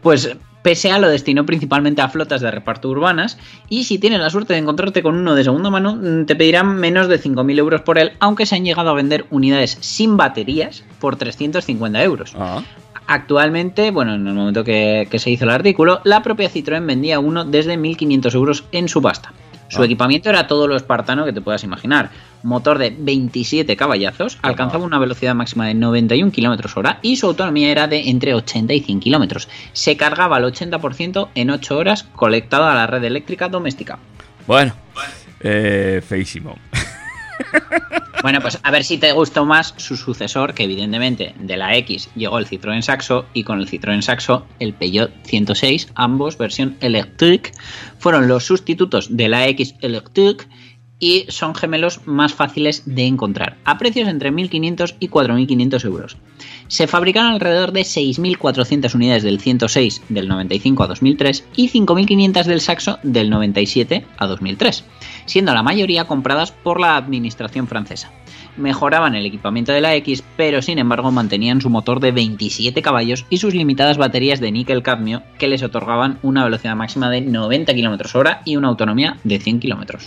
[0.00, 3.36] Pues PSA lo destinó principalmente a flotas de reparto urbanas
[3.68, 6.76] y si tienes la suerte de encontrarte con uno de segunda mano, mm, te pedirán
[6.76, 10.84] menos de 5.000 euros por él, aunque se han llegado a vender unidades sin baterías
[11.00, 12.34] por 350 euros.
[12.38, 12.62] Ah,
[13.08, 17.20] Actualmente, bueno, en el momento que, que se hizo el artículo, la propia Citroën vendía
[17.20, 19.32] uno desde 1.500 euros en subasta.
[19.68, 19.84] Su Ah.
[19.84, 22.10] equipamiento era todo lo espartano que te puedas imaginar.
[22.42, 27.70] Motor de 27 caballazos, alcanzaba una velocidad máxima de 91 km hora y su autonomía
[27.72, 29.48] era de entre 80 y 100 km.
[29.72, 33.98] Se cargaba al 80% en 8 horas conectado a la red eléctrica doméstica.
[34.46, 34.74] bueno,
[35.40, 36.56] eh, feísimo.
[38.26, 42.10] Bueno, pues a ver si te gustó más su sucesor, que evidentemente de la X
[42.16, 47.52] llegó el Citroën Saxo y con el Citroën Saxo el Peugeot 106, ambos versión Electric,
[48.00, 50.48] fueron los sustitutos de la X Electric
[50.98, 56.16] y son gemelos más fáciles de encontrar, a precios entre 1.500 y 4.500 euros.
[56.66, 62.60] Se fabricaron alrededor de 6.400 unidades del 106 del 95 a 2003 y 5.500 del
[62.60, 64.84] Saxo del 97 a 2003,
[65.26, 68.10] siendo la mayoría compradas por la administración francesa.
[68.56, 73.26] Mejoraban el equipamiento de la X, pero sin embargo mantenían su motor de 27 caballos
[73.28, 77.74] y sus limitadas baterías de níquel cadmio que les otorgaban una velocidad máxima de 90
[77.74, 79.98] km hora y una autonomía de 100 km.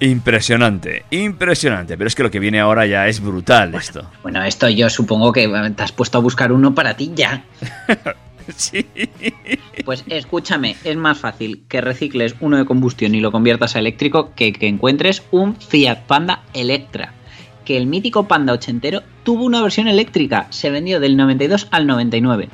[0.00, 1.98] Impresionante, impresionante.
[1.98, 4.08] Pero es que lo que viene ahora ya es brutal esto.
[4.22, 7.44] Bueno, esto yo supongo que te has puesto a buscar uno para ti ya.
[9.84, 14.34] Pues escúchame, es más fácil que recicles uno de combustión y lo conviertas a eléctrico
[14.34, 17.14] que que encuentres un Fiat Panda Electra.
[17.64, 22.48] Que el mítico Panda ochentero tuvo una versión eléctrica, se vendió del 92 al 99.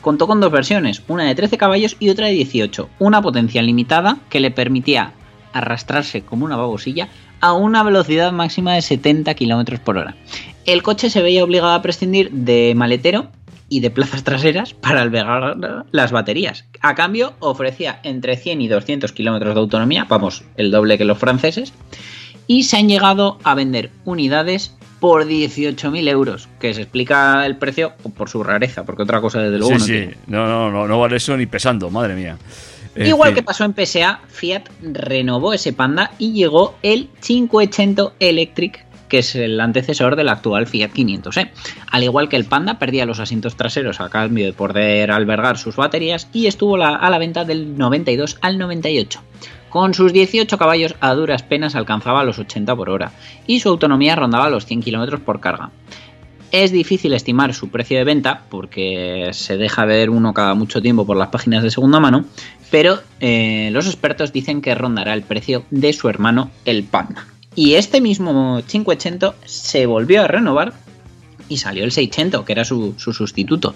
[0.00, 2.88] Contó con dos versiones, una de 13 caballos y otra de 18.
[2.98, 5.12] Una potencia limitada que le permitía
[5.52, 7.08] arrastrarse como una babosilla
[7.40, 10.16] a una velocidad máxima de 70 km por hora.
[10.64, 13.30] El coche se veía obligado a prescindir de maletero
[13.72, 15.56] y de plazas traseras para albergar
[15.92, 16.66] las baterías.
[16.82, 21.16] A cambio, ofrecía entre 100 y 200 kilómetros de autonomía, vamos, el doble que los
[21.16, 21.72] franceses,
[22.46, 27.94] y se han llegado a vender unidades por 18.000 euros, que se explica el precio
[28.14, 29.92] por su rareza, porque otra cosa desde luego Sí, no sí.
[29.92, 30.16] tiene.
[30.26, 32.36] No, no, no, no vale eso ni pesando, madre mía.
[32.94, 39.18] Igual que pasó en PSA, Fiat renovó ese Panda y llegó el 500 Electric, que
[39.18, 41.50] es el antecesor del actual Fiat 500e.
[41.90, 45.76] Al igual que el Panda, perdía los asientos traseros a cambio de poder albergar sus
[45.76, 49.20] baterías y estuvo a la venta del 92 al 98.
[49.68, 53.12] Con sus 18 caballos a duras penas alcanzaba los 80 por hora
[53.46, 55.72] y su autonomía rondaba los 100 km por carga.
[56.50, 61.04] Es difícil estimar su precio de venta porque se deja ver uno cada mucho tiempo
[61.04, 62.24] por las páginas de segunda mano,
[62.70, 67.26] pero eh, los expertos dicen que rondará el precio de su hermano el Panda.
[67.54, 70.72] Y este mismo 500 se volvió a renovar
[71.48, 73.74] y salió el 600, que era su, su sustituto.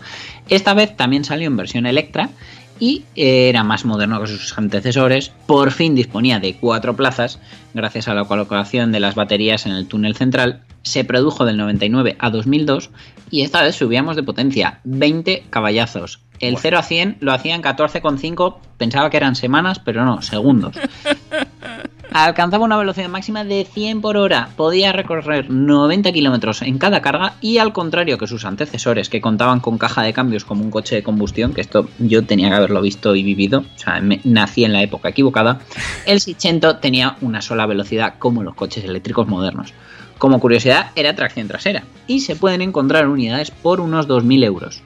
[0.49, 2.31] Esta vez también salió en versión Electra
[2.79, 5.31] y era más moderno que sus antecesores.
[5.47, 7.39] Por fin disponía de cuatro plazas,
[7.75, 10.63] gracias a la colocación de las baterías en el túnel central.
[10.83, 12.91] Se produjo del 99 a 2002
[13.31, 16.21] y esta vez subíamos de potencia, 20 caballazos.
[16.39, 20.77] El 0 a 100 lo hacían 14,5, pensaba que eran semanas, pero no, segundos.
[22.13, 27.35] Alcanzaba una velocidad máxima de 100 por hora, podía recorrer 90 kilómetros en cada carga
[27.41, 30.97] y al contrario que sus antecesores que contaban con caja de cambios como un coche
[30.97, 34.73] de combustión, que esto yo tenía que haberlo visto y vivido, o sea, nací en
[34.73, 35.61] la época equivocada,
[36.07, 39.75] el 600 tenía una sola velocidad como los coches eléctricos modernos.
[40.19, 44.83] Como curiosidad, era tracción trasera y se pueden encontrar unidades por unos 2.000 euros.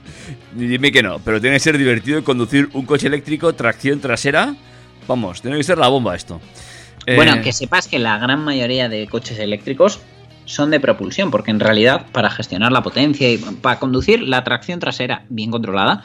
[0.56, 4.56] Dime que no, pero tiene que ser divertido conducir un coche eléctrico, tracción trasera.
[5.06, 6.40] Vamos, tiene que ser la bomba esto.
[7.06, 10.00] Eh, Bueno, que sepas que la gran mayoría de coches eléctricos
[10.44, 14.80] son de propulsión, porque en realidad para gestionar la potencia y para conducir la tracción
[14.80, 16.02] trasera bien controlada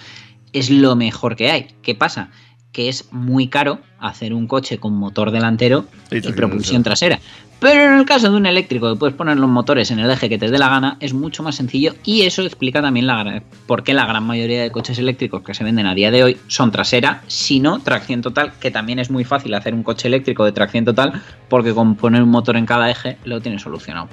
[0.53, 1.67] es lo mejor que hay.
[1.81, 2.29] ¿Qué pasa?
[2.75, 7.21] Que es muy caro hacer un coche con motor delantero Y propulsión trasera.
[7.61, 10.27] Pero en el caso de un eléctrico que puedes poner los motores en el eje
[10.27, 13.85] que te dé la gana, es mucho más sencillo y eso explica también la, por
[13.85, 16.69] qué la gran mayoría de coches eléctricos que se venden a día de hoy son
[16.73, 20.83] trasera, sino tracción total, que también es muy fácil hacer un coche eléctrico de tracción
[20.83, 24.09] total porque con poner un motor en cada eje lo tienes solucionado.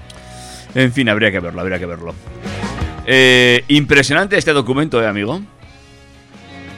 [0.77, 2.15] En fin, habría que verlo, habría que verlo.
[3.07, 5.43] Eh, impresionante este documento, eh, amigo.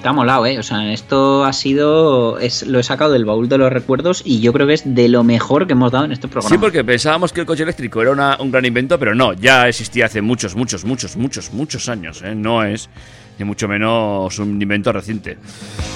[0.04, 0.58] Está molado, ¿eh?
[0.58, 2.38] O sea, esto ha sido...
[2.38, 5.08] Es, lo he sacado del baúl de los recuerdos y yo creo que es de
[5.08, 6.54] lo mejor que hemos dado en este programa.
[6.54, 9.66] Sí, porque pensábamos que el coche eléctrico era una- un gran invento, pero no, ya
[9.66, 12.20] existía hace muchos, muchos, muchos, muchos, muchos años.
[12.22, 12.34] ¿eh?
[12.34, 12.90] No es
[13.38, 15.38] ni mucho menos un invento reciente.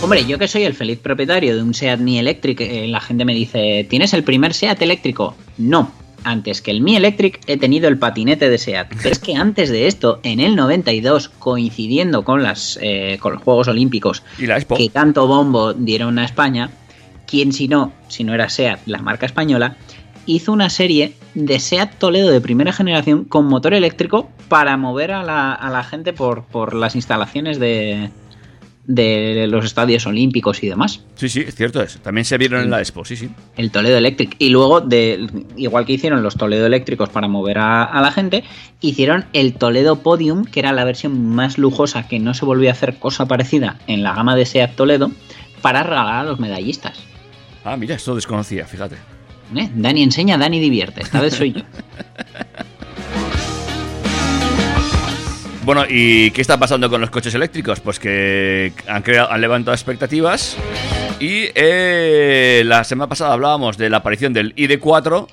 [0.01, 3.27] Hombre, yo que soy el feliz propietario de un Seat Mi Electric, eh, la gente
[3.27, 5.37] me dice, ¿tienes el primer Seat eléctrico?
[5.59, 5.93] No.
[6.29, 8.89] Antes que el Mi Electric he tenido el patinete de SEAT.
[8.97, 13.43] Pero es que antes de esto, en el 92, coincidiendo con, las, eh, con los
[13.43, 14.77] Juegos Olímpicos Y la Expo.
[14.77, 16.71] que tanto bombo dieron a España,
[17.27, 19.77] ¿quién si no, si no era SEAT, la marca española,
[20.27, 25.23] hizo una serie de SEAT Toledo de primera generación con motor eléctrico para mover a
[25.23, 28.11] la, a la gente por, por las instalaciones de,
[28.89, 31.03] de los estadios olímpicos y demás.
[31.15, 31.99] Sí, sí, es cierto es.
[31.99, 33.29] También se vieron en la Expo, sí, sí.
[33.57, 34.35] El Toledo Electric.
[34.39, 38.45] Y luego, de, igual que hicieron los Toledo eléctricos para mover a, a la gente,
[38.81, 42.73] hicieron el Toledo Podium, que era la versión más lujosa, que no se volvió a
[42.73, 45.11] hacer cosa parecida en la gama de SEAT Toledo,
[45.61, 46.99] para regalar a los medallistas.
[47.65, 48.97] Ah, mira, esto desconocía, fíjate.
[49.55, 49.69] ¿Eh?
[49.75, 51.03] Dani enseña, Dani divierte.
[51.03, 51.63] Esta vez soy yo.
[55.69, 57.79] Bueno, ¿y qué está pasando con los coches eléctricos?
[57.81, 59.03] Pues que han,
[59.39, 60.57] levantado expectativas
[61.21, 65.27] y eh, la semana pasada hablábamos de la aparición del ID4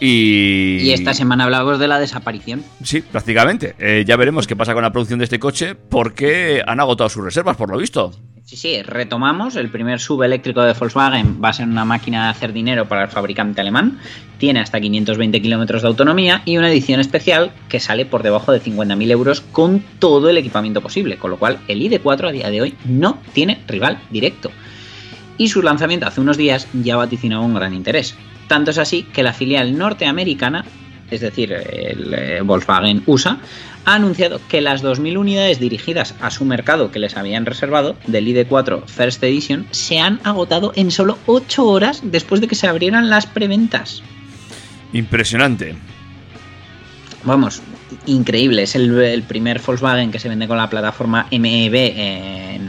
[0.00, 0.78] y...
[0.80, 2.62] Y esta semana hablábamos de la desaparición.
[2.82, 3.74] Sí, prácticamente.
[3.78, 7.24] Eh, ya veremos qué pasa con la producción de este coche porque han agotado sus
[7.24, 8.12] reservas, por lo visto.
[8.46, 9.56] Sí, sí, retomamos.
[9.56, 13.08] El primer subeléctrico de Volkswagen va a ser una máquina de hacer dinero para el
[13.08, 13.98] fabricante alemán.
[14.38, 18.62] Tiene hasta 520 kilómetros de autonomía y una edición especial que sale por debajo de
[18.62, 21.16] 50.000 euros con todo el equipamiento posible.
[21.16, 24.52] Con lo cual, el ID4 a día de hoy no tiene rival directo.
[25.38, 28.14] Y su lanzamiento hace unos días ya vaticinaba un gran interés.
[28.48, 30.64] Tanto es así que la filial norteamericana,
[31.10, 33.38] es decir, el eh, Volkswagen USA,
[33.84, 38.26] ha anunciado que las 2.000 unidades dirigidas a su mercado que les habían reservado del
[38.26, 43.08] ID4 First Edition se han agotado en solo 8 horas después de que se abrieran
[43.08, 44.02] las preventas.
[44.92, 45.76] Impresionante.
[47.24, 47.62] Vamos,
[48.06, 48.62] increíble.
[48.62, 51.74] Es el, primer Volkswagen que se vende con la plataforma MEB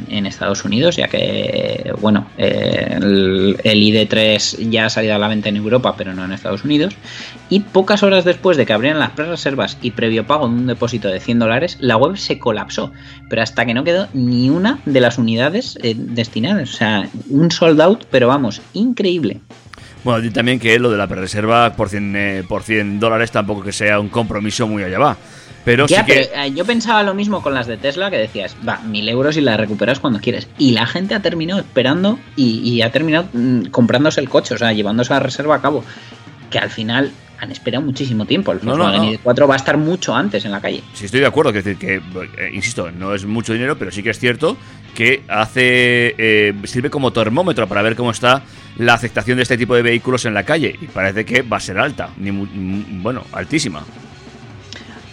[0.10, 5.28] en, Estados Unidos, ya que, bueno, eh, el, el ID3 ya ha salido a la
[5.28, 6.96] venta en Europa, pero no en Estados Unidos.
[7.50, 11.08] Y pocas horas después de que abrieran las pre-reservas y previo pago de un depósito
[11.08, 12.92] de 100 dólares, la web se colapsó.
[13.30, 16.74] Pero hasta que no quedó ni una de las unidades eh, destinadas.
[16.74, 19.40] O sea, un sold out, pero vamos, increíble.
[20.08, 23.62] Bueno, di también que lo de la reserva por 100, eh, por 100 dólares tampoco
[23.62, 25.18] que sea un compromiso muy allá va.
[25.66, 26.30] Pero ya, sí que...
[26.32, 29.36] pero eh, yo pensaba lo mismo con las de Tesla, que decías, va, mil euros
[29.36, 30.48] y las recuperas cuando quieres.
[30.58, 34.58] Y la gente ha terminado esperando y, y ha terminado mm, comprándose el coche, o
[34.58, 35.84] sea, llevándose la reserva a cabo.
[36.50, 38.54] Que al final han esperado muchísimo tiempo.
[38.54, 39.20] El No, no, Volkswagen no.
[39.20, 40.84] ID4 va a estar mucho antes en la calle.
[40.94, 44.04] Sí, estoy de acuerdo, que decir que, eh, insisto, no es mucho dinero, pero sí
[44.04, 44.56] que es cierto
[44.96, 48.44] que hace eh, sirve como termómetro para ver cómo está
[48.78, 50.76] la aceptación de este tipo de vehículos en la calle.
[50.82, 53.84] Y parece que va a ser alta, ni mm, bueno, altísima.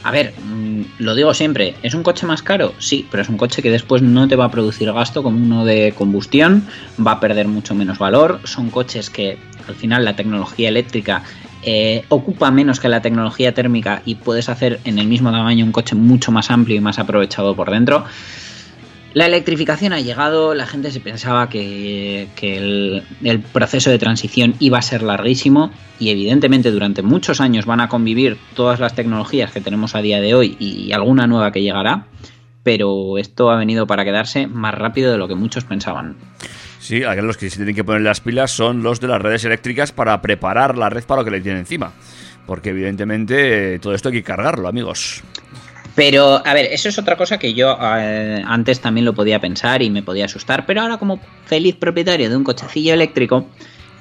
[0.03, 2.75] A ver, mm, lo digo siempre, ¿es un coche más caro?
[2.79, 5.65] Sí, pero es un coche que después no te va a producir gasto como uno
[5.65, 6.67] de combustión,
[7.05, 11.23] va a perder mucho menos valor, son coches que al final la tecnología eléctrica
[11.63, 15.73] eh, ocupa menos que la tecnología térmica y puedes hacer en el mismo tamaño un
[15.73, 18.05] coche mucho más amplio y más aprovechado por dentro.
[19.15, 24.83] La electrificación ha llegado, la gente se pensaba que, el, proceso de transición iba a
[24.83, 29.95] ser larguísimo y evidentemente durante muchos años van a convivir todas las tecnologías que tenemos
[29.95, 32.07] a día de hoy y alguna nueva que llegará,
[32.65, 36.17] pero esto ha venido para quedarse más rápido de lo que muchos pensaban.
[36.81, 39.93] Sí, los que se tienen que poner las pilas son los de las redes eléctricas
[39.93, 41.93] para preparar la red para lo que le tienen encima.
[42.47, 45.23] Porque evidentemente eh, todo esto hay que cargarlo, amigos.
[45.95, 49.81] Pero, a ver, eso es otra cosa que yo eh, antes también lo podía pensar
[49.83, 53.47] y me podía asustar, pero ahora como feliz propietario de un cochecillo eléctrico,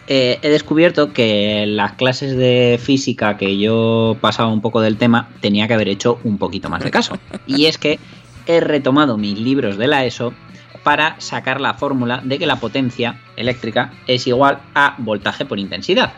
[0.08, 5.30] eh, he descubierto que las clases de física que yo pasaba un poco del tema
[5.40, 7.18] tenía que haber hecho un poquito más de caso.
[7.46, 8.00] Y es que
[8.48, 10.34] he retomado mis libros de la ESO
[10.84, 16.14] para sacar la fórmula de que la potencia eléctrica es igual a voltaje por intensidad.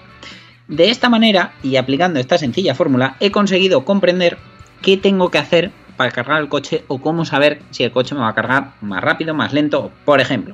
[0.67, 4.39] De esta manera, y aplicando esta sencilla fórmula, he conseguido comprender
[4.85, 8.21] qué tengo que hacer para cargar el coche o cómo saber si el coche me
[8.21, 9.91] va a cargar más rápido, más lento.
[10.05, 10.53] Por ejemplo,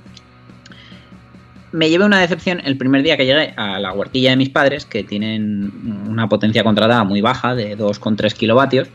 [1.73, 4.85] me llevé una decepción el primer día que llegué a la huertilla de mis padres,
[4.85, 8.87] que tienen una potencia contratada muy baja, de 2,3 kilovatios.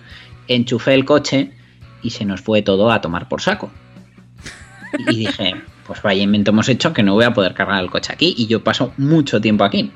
[0.49, 1.53] Enchufé el coche
[2.03, 3.71] y se nos fue todo a tomar por saco.
[4.99, 5.55] Y dije,
[5.87, 8.47] pues vaya invento hemos hecho que no voy a poder cargar el coche aquí y
[8.47, 9.93] yo paso mucho tiempo aquí.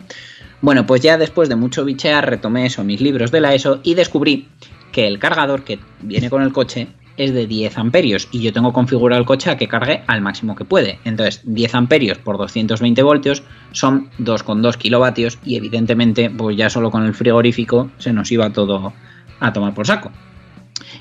[0.60, 3.94] Bueno, pues ya después de mucho bichear retomé eso, mis libros de la ESO y
[3.94, 4.48] descubrí
[4.92, 8.72] que el cargador que viene con el coche es de 10 amperios y yo tengo
[8.72, 10.98] configurado el coche a que cargue al máximo que puede.
[11.04, 17.04] Entonces, 10 amperios por 220 voltios son 2,2 kilovatios y evidentemente, pues ya solo con
[17.04, 18.94] el frigorífico se nos iba todo
[19.38, 20.10] a tomar por saco.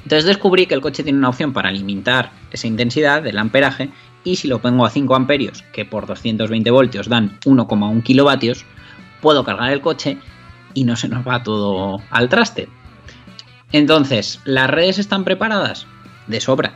[0.03, 3.89] Entonces descubrí que el coche tiene una opción para limitar esa intensidad del amperaje
[4.23, 8.65] y si lo pongo a 5 amperios, que por 220 voltios dan 1,1 kilovatios,
[9.21, 10.17] puedo cargar el coche
[10.73, 12.67] y no se nos va todo al traste.
[13.71, 15.85] Entonces, ¿las redes están preparadas?
[16.27, 16.73] De sobra.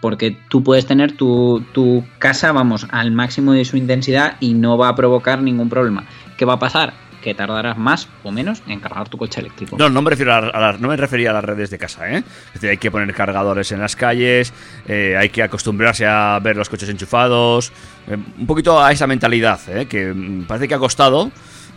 [0.00, 4.78] Porque tú puedes tener tu, tu casa, vamos, al máximo de su intensidad y no
[4.78, 6.04] va a provocar ningún problema.
[6.38, 6.94] ¿Qué va a pasar?
[7.22, 9.76] Que tardarás más o menos en cargar tu coche eléctrico.
[9.76, 12.10] No, no me refiero a, a las- no me refería a las redes de casa,
[12.10, 12.24] ¿eh?
[12.46, 14.54] Es decir, hay que poner cargadores en las calles,
[14.88, 17.70] eh, hay que acostumbrarse a ver los coches enchufados,
[18.08, 19.84] eh, un poquito a esa mentalidad, ¿eh?
[19.84, 21.30] Que mm, parece que ha costado,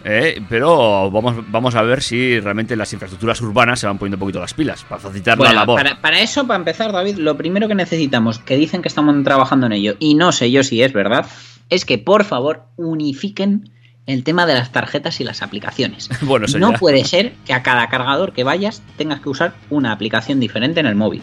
[0.03, 0.41] ¿eh?
[0.49, 4.39] pero vamos, vamos a ver si realmente las infraestructuras urbanas se van poniendo un poquito
[4.39, 5.81] las pilas para facilitar Bueno, la labor.
[5.81, 9.65] Para, para eso, para empezar, David, lo primero que necesitamos, que dicen que estamos trabajando
[9.67, 11.25] en ello, y no sé yo si es verdad,
[11.69, 13.69] es que por favor unifiquen
[14.05, 16.09] el tema de las tarjetas y las aplicaciones.
[16.21, 16.77] Bueno, no ya.
[16.77, 20.85] puede ser que a cada cargador que vayas tengas que usar una aplicación diferente en
[20.85, 21.21] el móvil.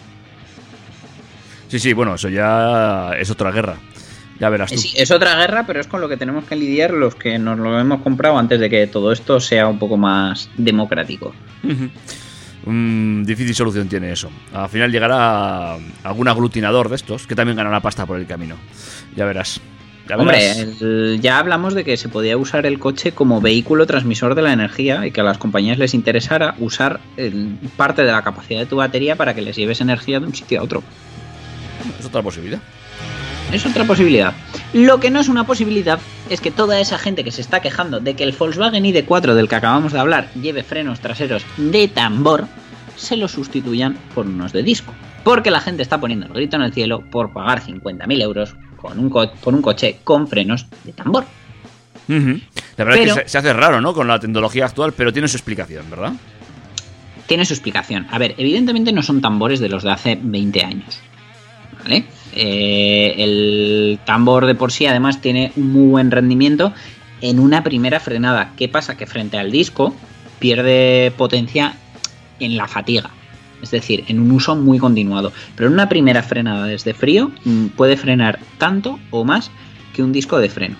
[1.69, 3.77] Sí, sí, bueno, eso ya es otra guerra.
[4.41, 4.75] Ya verás tú.
[4.77, 7.39] Eh, Sí, es otra guerra, pero es con lo que tenemos que lidiar los que
[7.39, 11.35] nos lo hemos comprado antes de que todo esto sea un poco más democrático.
[12.65, 14.31] Mm, difícil solución tiene eso.
[14.53, 18.57] Al final llegará algún aglutinador de estos que también ganará pasta por el camino.
[19.17, 19.61] Ya verás.
[20.09, 24.35] Ya Hombre, el- ya hablamos de que se podía usar el coche como vehículo transmisor
[24.35, 28.23] de la energía y que a las compañías les interesara usar el- parte de la
[28.23, 30.83] capacidad de tu batería para que les lleves energía de un sitio a otro.
[31.99, 32.61] Es otra posibilidad.
[33.53, 34.33] Es otra posibilidad.
[34.73, 35.99] Lo que no es una posibilidad
[36.29, 39.49] es que toda esa gente que se está quejando de que el Volkswagen ID4 del
[39.49, 42.47] que acabamos de hablar lleve frenos traseros de tambor,
[42.97, 44.95] se los sustituyan por unos de disco.
[45.25, 48.99] Porque la gente está poniendo el grito en el cielo por pagar 50.000 euros con
[48.99, 51.25] un por un coche con frenos de tambor.
[52.09, 52.41] Ujú.
[52.77, 53.93] La verdad Pero- es que se, se hace raro, ¿no?
[53.93, 56.13] Con la tecnología actual, pero tiene su explicación, ¿verdad?
[57.27, 58.07] Tiene su explicación.
[58.11, 61.01] A ver, evidentemente no son tambores de los de hace 20 años.
[61.83, 62.05] ¿Vale?
[62.35, 66.73] Eh, el tambor de por sí además tiene un muy buen rendimiento
[67.21, 68.53] en una primera frenada.
[68.57, 68.97] ¿Qué pasa?
[68.97, 69.95] Que frente al disco
[70.39, 71.75] pierde potencia
[72.39, 73.11] en la fatiga.
[73.63, 75.33] Es decir, en un uso muy continuado.
[75.55, 79.51] Pero en una primera frenada desde frío mm, puede frenar tanto o más
[79.95, 80.77] que un disco de freno.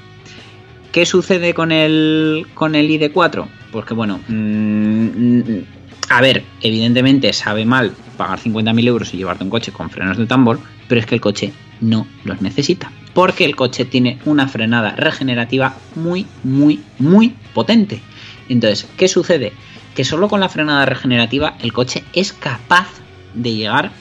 [0.93, 3.47] ¿Qué sucede con el, con el ID4?
[3.71, 5.65] Pues que bueno, mm, mm,
[6.11, 10.27] a ver, evidentemente sabe mal pagar 50.000 euros y llevarte un coche con frenos de
[10.27, 10.59] tambor,
[10.89, 12.91] pero es que el coche no los necesita.
[13.15, 18.03] Porque el coche tiene una frenada regenerativa muy, muy, muy potente.
[18.49, 19.53] Entonces, ¿qué sucede?
[19.95, 22.89] Que solo con la frenada regenerativa el coche es capaz
[23.35, 23.93] de llegar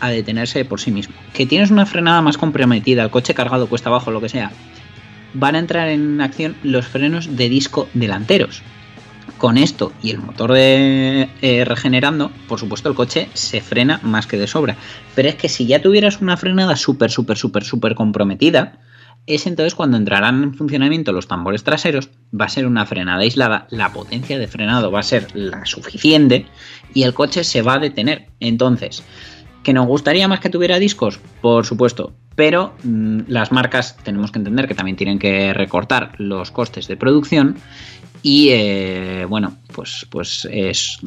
[0.00, 1.14] a detenerse por sí mismo.
[1.32, 4.50] Que tienes una frenada más comprometida, el coche cargado cuesta abajo, lo que sea,
[5.32, 8.62] van a entrar en acción los frenos de disco delanteros.
[9.42, 14.28] Con esto y el motor de, eh, regenerando, por supuesto el coche se frena más
[14.28, 14.76] que de sobra.
[15.16, 18.78] Pero es que si ya tuvieras una frenada súper, súper, súper, súper comprometida,
[19.26, 23.66] es entonces cuando entrarán en funcionamiento los tambores traseros, va a ser una frenada aislada,
[23.70, 26.46] la potencia de frenado va a ser la suficiente
[26.94, 28.28] y el coche se va a detener.
[28.38, 29.02] Entonces,
[29.62, 31.20] ¿Que nos gustaría más que tuviera discos?
[31.40, 32.12] Por supuesto.
[32.34, 36.96] Pero mm, las marcas tenemos que entender que también tienen que recortar los costes de
[36.96, 37.56] producción.
[38.22, 41.00] Y eh, bueno, pues, pues es,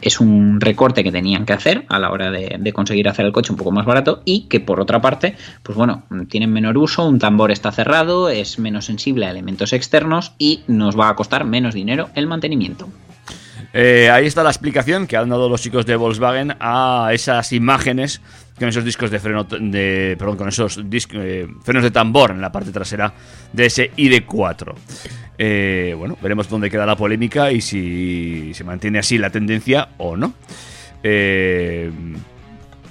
[0.00, 3.52] es un recorte que tenían que hacer a la hora de, conseguir hacer el coche
[3.52, 4.22] un poco más barato.
[4.24, 8.58] Y que por otra parte, pues bueno, tienen menor uso, un tambor está cerrado, es
[8.58, 12.88] menos sensible a elementos externos y nos va a costar menos dinero el mantenimiento.
[13.74, 18.20] Eh, ahí está la explicación que han dado los chicos de Volkswagen a esas imágenes
[18.62, 22.40] con esos discos de freno de perdón, con esos dis- eh, frenos de tambor en
[22.40, 23.12] la parte trasera
[23.52, 24.74] de ese ID4.
[25.36, 30.16] Eh, bueno, veremos dónde queda la polémica y si se mantiene así la tendencia o
[30.16, 30.34] no.
[31.02, 31.90] Eh,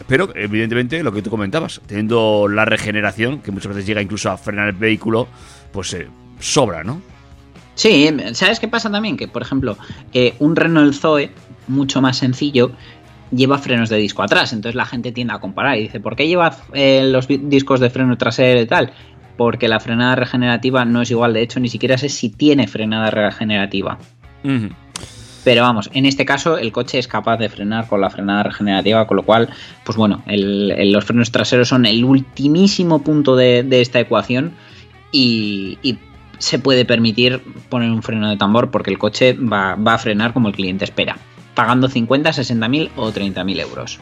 [0.08, 4.38] pero evidentemente lo que tú comentabas, teniendo la regeneración que muchas veces llega incluso a
[4.38, 5.28] frenar el vehículo,
[5.72, 6.08] pues eh,
[6.40, 7.02] sobra, ¿no?
[7.76, 9.16] Sí, ¿sabes qué pasa también?
[9.16, 9.78] Que, por ejemplo,
[10.40, 11.32] un Renault Zoe,
[11.70, 12.74] mucho más sencillo,
[13.32, 14.54] lleva frenos de disco atrás.
[14.54, 17.90] Entonces la gente tiende a comparar y dice, ¿por qué lleva eh, los discos de
[17.90, 18.92] freno trasero y tal?
[19.38, 21.34] Porque la frenada regenerativa no es igual.
[21.34, 23.98] De hecho, ni siquiera sé si tiene frenada regenerativa.
[25.44, 29.08] Pero vamos, en este caso el coche es capaz de frenar con la frenada regenerativa,
[29.08, 29.50] con lo cual,
[29.84, 34.52] pues bueno, el- el- los frenos traseros son el ultimísimo punto de, de esta ecuación
[35.12, 35.98] y, y
[36.38, 40.32] se puede permitir poner un freno de tambor porque el coche va, va a frenar
[40.34, 41.18] como el cliente espera,
[41.56, 44.00] pagando 50, 60 mil o 30 mil euros.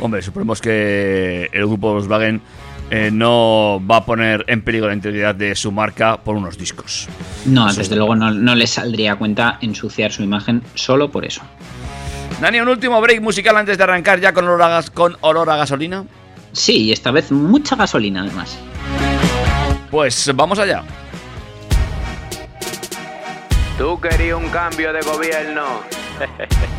[0.00, 2.42] Hombre, suponemos que el grupo Volkswagen
[2.90, 7.08] eh, no va a poner en peligro la integridad de su marca por unos discos.
[7.46, 11.24] No, Eso desde luego no, no les saldría a cuenta ensuciar su imagen solo por
[11.24, 11.40] eso.
[12.40, 15.48] Dani, un último break musical antes de arrancar ya con olor a, gas- con olor
[15.48, 16.04] a gasolina.
[16.52, 18.58] Sí, y esta vez mucha gasolina además.
[19.90, 20.82] Pues vamos allá.
[23.78, 25.62] Tú querías un cambio de gobierno.
[26.18, 26.73] 嘿嘿嘿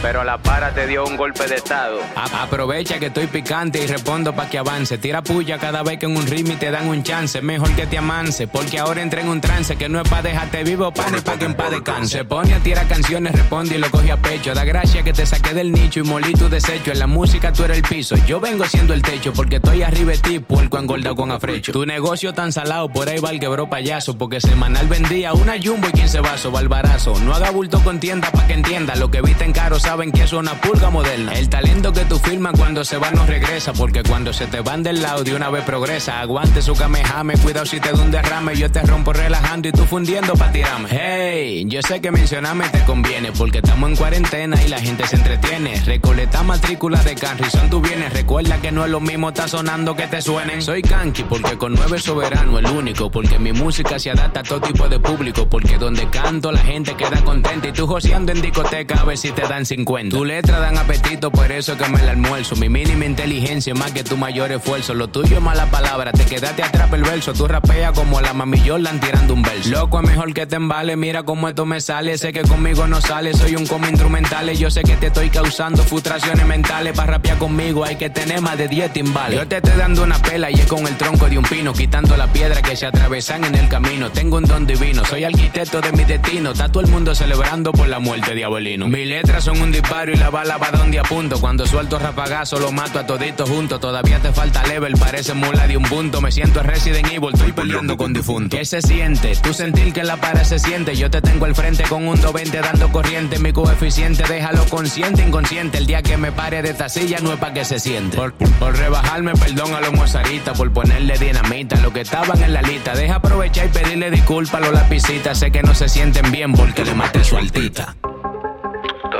[0.00, 2.00] Pero la para te dio un golpe de estado.
[2.14, 4.96] Aprovecha que estoy picante y respondo pa' que avance.
[4.98, 7.42] Tira puya cada vez que en un ritmo te dan un chance.
[7.42, 10.62] Mejor que te amance, porque ahora entré en un trance que no es pa' dejarte
[10.62, 12.18] vivo, pa' ni pa' que en descanse.
[12.18, 14.54] Se pone a tirar canciones, responde y lo coge a pecho.
[14.54, 16.92] Da gracia que te saqué del nicho y molí tu desecho.
[16.92, 20.12] En la música tú eres el piso, yo vengo siendo el techo, porque estoy arriba
[20.12, 21.72] de ti, puerco engordado con afrecho.
[21.72, 25.88] Tu negocio tan salado, por ahí va el quebró payaso, porque semanal vendía una jumbo
[25.88, 27.18] y 15 vasos, balbarazo.
[27.20, 30.24] No haga bulto con tienda pa' que entienda, lo que viste en caro saben que
[30.24, 31.32] es una pulga moderna.
[31.32, 34.82] El talento que tú firmas cuando se va no regresa, porque cuando se te van
[34.82, 36.20] del lado de una vez progresa.
[36.20, 39.86] Aguante su camejame, cuidado si te da un derrame, yo te rompo relajando y tú
[39.86, 40.90] fundiendo pa' tirarme.
[40.90, 45.16] Hey, yo sé que mencionarme te conviene, porque estamos en cuarentena y la gente se
[45.16, 45.80] entretiene.
[45.86, 50.06] Recoleta matrícula de Canrison tú vienes, recuerda que no es lo mismo, está sonando que
[50.06, 50.60] te suenen.
[50.60, 54.60] Soy Kanki porque con nueve soberano el único, porque mi música se adapta a todo
[54.60, 59.00] tipo de público, porque donde canto la gente queda contenta y tú joseando en discoteca
[59.00, 60.16] a ver si te dan 50.
[60.16, 62.56] Tu letra dan apetito, por eso que me la almuerzo.
[62.56, 64.92] Mi mínima inteligencia es más que tu mayor esfuerzo.
[64.92, 67.32] Lo tuyo es mala palabra, te quedaste atrás el verso.
[67.32, 69.70] Tú rapeas como la mami Jordan tirando un verso.
[69.70, 72.18] Loco, es mejor que te embale, mira cómo esto me sale.
[72.18, 74.50] Sé que conmigo no sale, soy un como instrumental.
[74.56, 76.96] Yo sé que te estoy causando frustraciones mentales.
[76.96, 79.38] Para rapear conmigo hay que tener más de 10 timbales.
[79.38, 82.16] Yo te estoy dando una pela y es con el tronco de un pino, quitando
[82.16, 84.10] la piedra que se atravesan en el camino.
[84.10, 86.50] Tengo un don divino, soy arquitecto de mi destino.
[86.50, 88.88] Está todo el mundo celebrando por la muerte de Abuelino.
[88.88, 91.40] Mis letras son un disparo y la bala va donde apunto.
[91.40, 93.80] Cuando suelto rapagazo lo mato a toditos juntos.
[93.80, 96.20] Todavía te falta level, parece mula de un punto.
[96.20, 98.56] Me siento Resident Evil, estoy peleando con difunto.
[98.56, 99.34] ¿Qué se siente?
[99.36, 100.96] Tú sentir que la para se siente.
[100.96, 103.38] Yo te tengo al frente con un 220 dando corriente.
[103.38, 105.78] Mi coeficiente, déjalo consciente, inconsciente.
[105.78, 108.16] El día que me pare de esta silla no es para que se siente.
[108.16, 110.56] Por, por rebajarme, perdón a los mozaritas.
[110.56, 112.94] Por ponerle dinamita a lo que estaban en la lista.
[112.94, 115.38] Deja aprovechar y pedirle disculpas a los lapicitas.
[115.38, 117.96] Sé que no se sienten bien porque le maté su altita.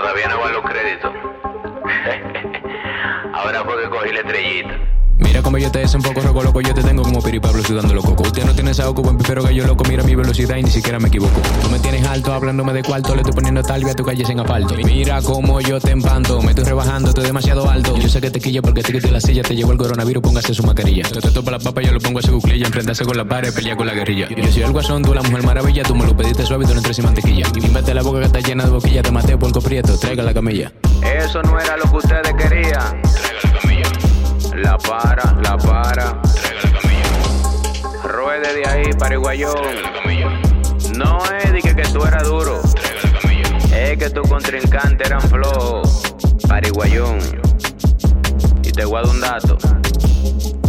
[0.09, 1.13] Todavía no van los créditos.
[3.35, 4.98] Ahora fue que cogí la estrellita.
[5.19, 7.63] Mira como yo te des un poco roco loco, yo te tengo como Piri Pablo
[7.63, 8.29] sudando los cocos.
[8.29, 10.99] Usted no tiene esa oco, buen pipero gallo loco, mira mi velocidad y ni siquiera
[10.99, 11.41] me equivoco.
[11.63, 14.41] Tú me tienes alto hablándome de cuarto, le estoy poniendo talvia a tu calle en
[14.41, 14.75] asfalto.
[14.85, 17.97] Mira como yo te empanto, me estoy rebajando, estoy demasiado alto.
[17.97, 20.55] Yo sé que te quilla porque te quité la silla, te llevo el coronavirus, póngase
[20.55, 21.05] su mascarilla.
[21.05, 23.53] Te te topa la papa, yo lo pongo a su cuclilla, enfrentarse con la pared,
[23.53, 24.29] pelear con la guerrilla.
[24.29, 26.79] Yo soy el guasón, tú la mujer maravilla, tú me lo pediste suave, tú no
[26.79, 27.47] entres sin mantequilla.
[27.55, 30.35] Y vete la boca que está llena de boquilla, te maté por prieto, traiga la
[30.35, 30.73] camilla.
[31.03, 33.03] Eso no era lo que ustedes querían.
[33.65, 33.68] La
[34.63, 36.21] para, la para.
[38.03, 39.55] Ruede de ahí, pariguayón.
[40.97, 42.61] No es de que, que tú eras duro.
[43.73, 46.03] Es que tu contrincante eran flojos.
[46.49, 47.19] Pariguayón.
[48.63, 49.57] Y te guardo un dato.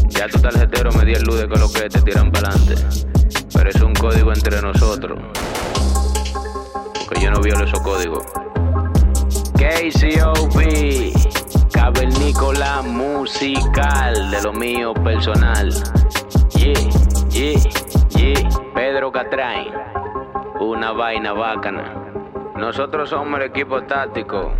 [0.10, 2.76] Ya tu tarjetero me dio el luz de que lo que te tiran para adelante.
[3.54, 5.20] Pero es un código entre nosotros.
[7.06, 8.24] Porque yo no violo esos códigos.
[9.54, 11.19] KCOB,
[11.72, 15.70] Cavernícola musical de lo mío personal.
[16.56, 16.74] Yeah,
[17.30, 17.60] yeah,
[18.10, 18.50] yeah.
[18.74, 19.72] Pedro Catrain,
[20.60, 21.96] una vaina bacana.
[22.56, 24.54] Nosotros somos el equipo táctico.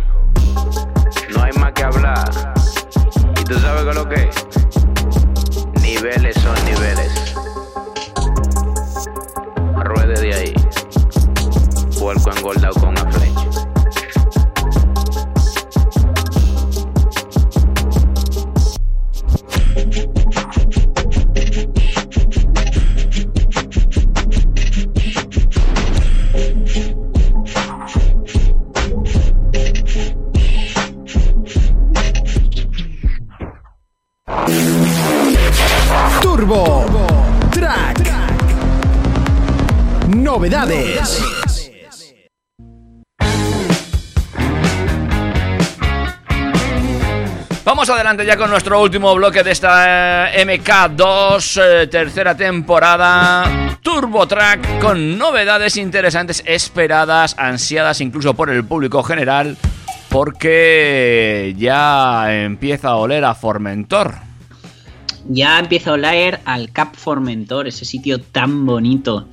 [1.34, 2.30] No hay más que hablar.
[3.40, 4.46] ¿Y tú sabes qué es lo que es?
[5.82, 7.34] Niveles son niveles.
[9.84, 10.54] Ruede de ahí.
[11.98, 13.10] Puerco engordado con una
[47.94, 53.78] adelante ya con nuestro último bloque de esta eh, MK2, eh, tercera temporada.
[53.82, 59.56] Turbo Track con novedades interesantes, esperadas, ansiadas incluso por el público general,
[60.08, 64.14] porque ya empieza a oler a Formentor.
[65.28, 69.28] Ya empieza a oler al Cap Formentor, ese sitio tan bonito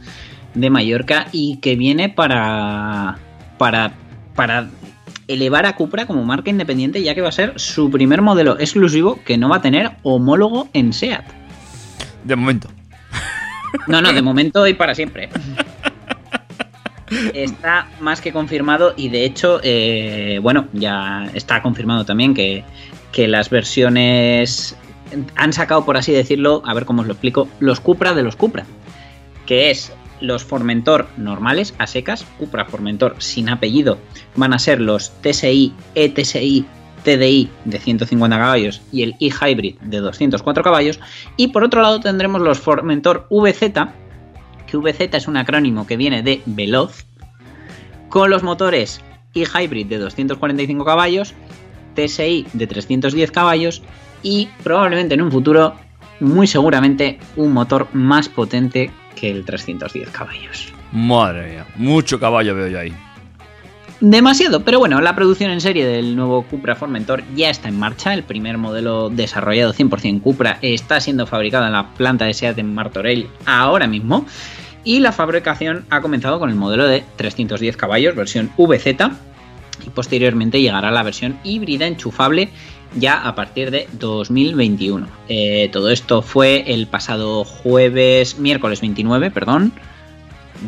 [0.54, 3.18] de Mallorca y que viene para,
[3.58, 3.94] para,
[4.36, 4.68] para
[5.28, 9.20] elevar a Cupra como marca independiente ya que va a ser su primer modelo exclusivo
[9.26, 11.26] que no va a tener homólogo en SEAT.
[12.24, 12.70] De momento.
[13.88, 15.30] No, no, de momento y para siempre.
[17.34, 22.64] Está más que confirmado y de hecho, eh, bueno, ya está confirmado también que,
[23.12, 24.76] que las versiones
[25.36, 28.36] han sacado, por así decirlo, a ver cómo os lo explico, los Cupra de los
[28.36, 28.66] Cupra.
[29.46, 33.98] Que es Los Formentor normales, a secas, Cupra Formentor sin apellido,
[34.36, 36.66] van a ser los TSI, ETSI,
[37.04, 41.00] TDI de 150 caballos y el e-Hybrid de 204 caballos.
[41.38, 43.62] Y por otro lado tendremos los Formentor VZ,
[44.66, 47.06] que VZ es un acrónimo que viene de Veloz,
[48.10, 49.02] con los motores
[49.34, 51.34] e-Hybrid de 245 caballos,
[51.96, 53.82] TSI de 310 caballos
[54.24, 55.76] y probablemente en un futuro,
[56.20, 60.74] muy seguramente, un motor más potente que el 310 caballos.
[60.92, 62.94] Madre mía, mucho caballo veo yo ahí.
[64.00, 68.14] Demasiado, pero bueno, la producción en serie del nuevo Cupra Formentor ya está en marcha.
[68.14, 72.76] El primer modelo desarrollado 100% Cupra está siendo fabricado en la planta de SEAT en
[72.76, 74.28] Martorell ahora mismo.
[74.84, 79.10] Y la fabricación ha comenzado con el modelo de 310 caballos, versión VZ,
[79.86, 82.50] y posteriormente llegará la versión híbrida enchufable
[82.96, 85.08] ya a partir de 2021.
[85.28, 89.74] Eh, todo esto fue el pasado jueves, miércoles 29, perdón.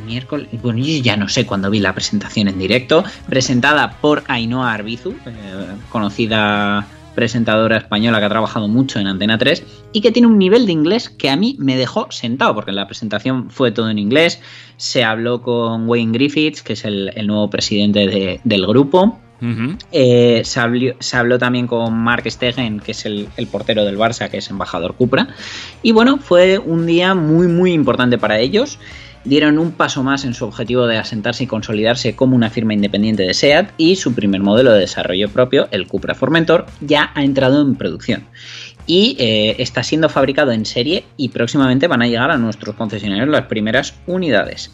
[0.06, 4.74] Miércoles, bueno, yo ya no sé cuándo vi la presentación en directo, presentada por Ainhoa
[4.74, 6.86] Arbizu, eh, conocida
[7.16, 10.72] presentadora española que ha trabajado mucho en Antena 3 y que tiene un nivel de
[10.72, 14.42] inglés que a mí me dejó sentado, porque la presentación fue todo en inglés,
[14.78, 19.20] se habló con Wayne Griffiths, que es el, el nuevo presidente de- del grupo,
[19.94, 23.98] eh, se, habló, se habló también con Mark Stegen, que es el, el portero del
[23.98, 25.30] Barça, que es embajador Cupra.
[25.82, 28.80] Y bueno, fue un día muy, muy importante para ellos.
[29.26, 33.24] Dieron un paso más en su objetivo de asentarse y consolidarse como una firma independiente
[33.24, 37.62] de SEAT y su primer modelo de desarrollo propio, el Cupra Formentor, ya ha entrado
[37.62, 38.24] en producción.
[38.86, 43.28] Y eh, está siendo fabricado en serie y próximamente van a llegar a nuestros concesionarios
[43.28, 44.72] las primeras unidades.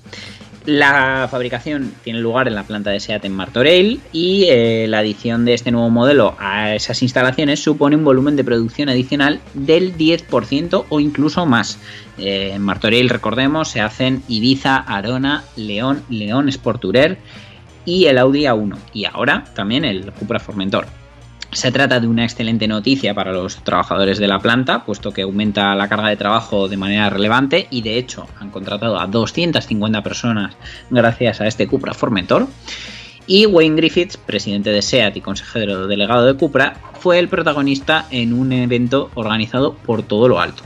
[0.65, 5.45] La fabricación tiene lugar en la planta de SEAT en Martorell y eh, la adición
[5.45, 10.85] de este nuevo modelo a esas instalaciones supone un volumen de producción adicional del 10%
[10.89, 11.77] o incluso más.
[12.17, 17.19] Eh, en Martorell, recordemos, se hacen Ibiza, Arona, León, León Sport Tourer
[17.85, 21.04] y el Audi A1 y ahora también el Cupra Formentor.
[21.55, 25.73] Se trata de una excelente noticia para los trabajadores de la planta, puesto que aumenta
[25.73, 30.53] la carga de trabajo de manera relevante y de hecho han contratado a 250 personas
[30.89, 32.47] gracias a este Cupra Formentor.
[33.25, 38.33] Y Wayne Griffiths, presidente de SEAT y consejero delegado de Cupra, fue el protagonista en
[38.33, 40.61] un evento organizado por todo lo alto.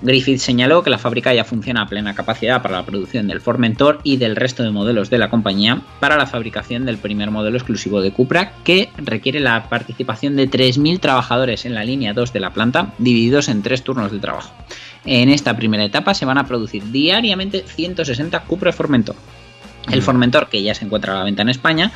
[0.00, 4.00] Griffith señaló que la fábrica ya funciona a plena capacidad para la producción del Formentor
[4.04, 8.00] y del resto de modelos de la compañía para la fabricación del primer modelo exclusivo
[8.00, 12.50] de Cupra que requiere la participación de 3.000 trabajadores en la línea 2 de la
[12.50, 14.52] planta divididos en tres turnos de trabajo.
[15.04, 19.16] En esta primera etapa se van a producir diariamente 160 Cupra Formentor.
[19.90, 21.92] El Formentor, que ya se encuentra a la venta en España,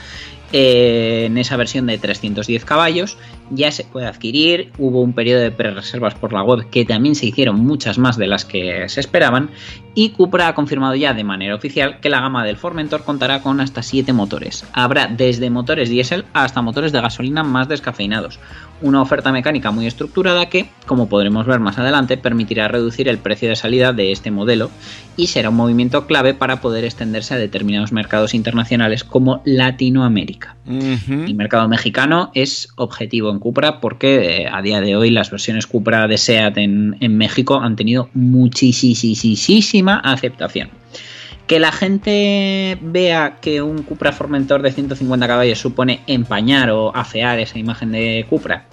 [0.52, 3.16] eh, en esa versión de 310 caballos,
[3.54, 4.72] ya se puede adquirir.
[4.78, 8.26] Hubo un periodo de pre-reservas por la web que también se hicieron muchas más de
[8.26, 9.50] las que se esperaban.
[9.94, 13.60] Y Cupra ha confirmado ya de manera oficial que la gama del Formentor contará con
[13.60, 14.64] hasta 7 motores.
[14.72, 18.40] Habrá desde motores diésel hasta motores de gasolina más descafeinados.
[18.80, 23.48] Una oferta mecánica muy estructurada que, como podremos ver más adelante, permitirá reducir el precio
[23.48, 24.70] de salida de este modelo
[25.16, 30.56] y será un movimiento clave para poder extenderse a determinados mercados internacionales como Latinoamérica.
[30.66, 35.66] El mercado mexicano es objetivo en Cupra porque eh, a día de hoy las versiones
[35.66, 40.70] Cupra de SEAT en, en México han tenido muchísima aceptación.
[41.48, 47.40] Que la gente vea que un Cupra Formentor de 150 caballos supone empañar o afear
[47.40, 48.66] esa imagen de Cupra,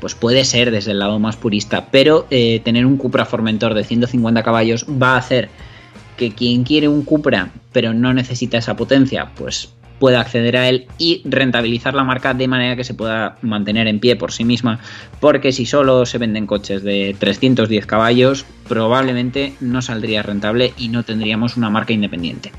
[0.00, 3.84] pues puede ser desde el lado más purista, pero eh, tener un Cupra Formentor de
[3.84, 5.50] 150 caballos va a hacer
[6.16, 9.72] que quien quiere un Cupra pero no necesita esa potencia, pues
[10.04, 14.00] pueda acceder a él y rentabilizar la marca de manera que se pueda mantener en
[14.00, 14.78] pie por sí misma,
[15.18, 21.04] porque si solo se venden coches de 310 caballos, probablemente no saldría rentable y no
[21.04, 22.52] tendríamos una marca independiente.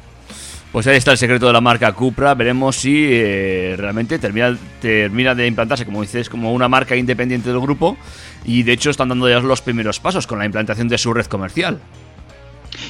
[0.71, 2.33] Pues ahí está el secreto de la marca Cupra.
[2.33, 7.59] Veremos si eh, realmente termina, termina de implantarse, como dices, como una marca independiente del
[7.59, 7.95] grupo.
[8.43, 11.27] Y de hecho están dando ya los primeros pasos con la implantación de su red
[11.27, 11.79] comercial.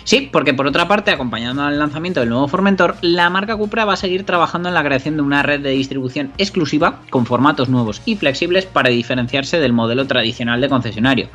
[0.03, 3.93] Sí, porque por otra parte, acompañando al lanzamiento del nuevo Formentor, la marca Cupra va
[3.93, 8.01] a seguir trabajando en la creación de una red de distribución exclusiva con formatos nuevos
[8.05, 11.29] y flexibles para diferenciarse del modelo tradicional de concesionario.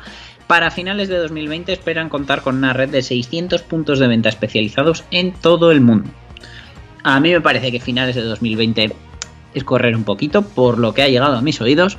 [0.47, 5.03] Para finales de 2020 esperan contar con una red de 600 puntos de venta especializados
[5.11, 6.09] en todo el mundo.
[7.03, 8.93] A mí me parece que finales de 2020
[9.53, 11.97] es correr un poquito por lo que ha llegado a mis oídos,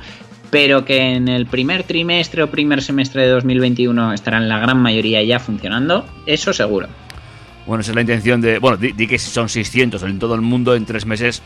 [0.53, 5.21] pero que en el primer trimestre o primer semestre de 2021 estarán la gran mayoría
[5.23, 6.87] ya funcionando, eso seguro.
[7.65, 8.59] Bueno, esa es la intención de...
[8.59, 11.41] Bueno, di, di que son 600 en todo el mundo en tres meses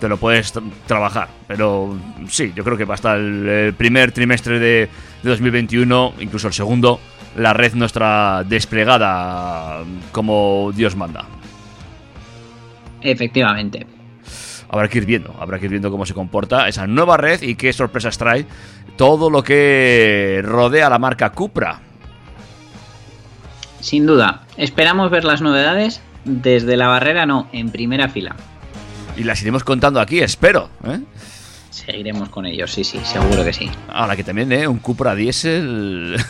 [0.00, 1.28] te lo puedes tra- trabajar.
[1.46, 1.96] Pero
[2.28, 4.88] sí, yo creo que hasta el, el primer trimestre de,
[5.22, 6.98] de 2021, incluso el segundo,
[7.36, 11.26] la red nuestra desplegada como Dios manda.
[13.02, 13.86] Efectivamente.
[14.72, 17.56] Habrá que ir viendo, habrá que ir viendo cómo se comporta esa nueva red y
[17.56, 18.46] qué sorpresas trae
[18.96, 21.80] todo lo que rodea a la marca Cupra.
[23.80, 24.42] Sin duda.
[24.56, 28.36] Esperamos ver las novedades desde la barrera, no, en primera fila.
[29.16, 30.70] Y las iremos contando aquí, espero.
[30.84, 31.00] ¿eh?
[31.70, 33.68] Seguiremos con ellos, sí, sí, seguro que sí.
[33.88, 34.68] Ahora que también, ¿eh?
[34.68, 36.16] Un Cupra diésel.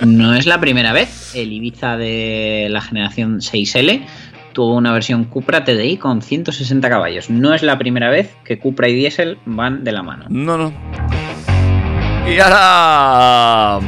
[0.00, 1.34] No es la primera vez.
[1.34, 4.06] El Ibiza de la generación 6L
[4.58, 7.30] tuvo una versión Cupra TDI con 160 caballos.
[7.30, 10.24] No es la primera vez que Cupra y diésel van de la mano.
[10.30, 10.72] No, no.
[12.26, 13.78] Y ahora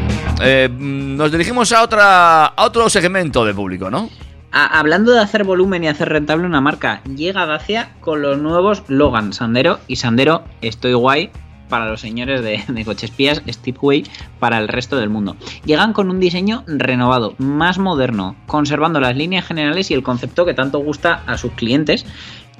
[0.41, 4.09] eh, nos dirigimos a otra a otro segmento de público, ¿no?
[4.53, 8.85] A- hablando de hacer volumen y hacer rentable una marca, llega Dacia con los nuevos
[8.87, 11.31] Logan Sandero y Sandero Estoy Guay
[11.71, 14.05] para los señores de, de cochespías, Stepway
[14.39, 15.37] para el resto del mundo.
[15.65, 20.53] Llegan con un diseño renovado, más moderno, conservando las líneas generales y el concepto que
[20.53, 22.05] tanto gusta a sus clientes,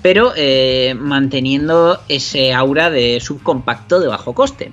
[0.03, 4.73] pero eh, manteniendo ese aura de subcompacto de bajo coste.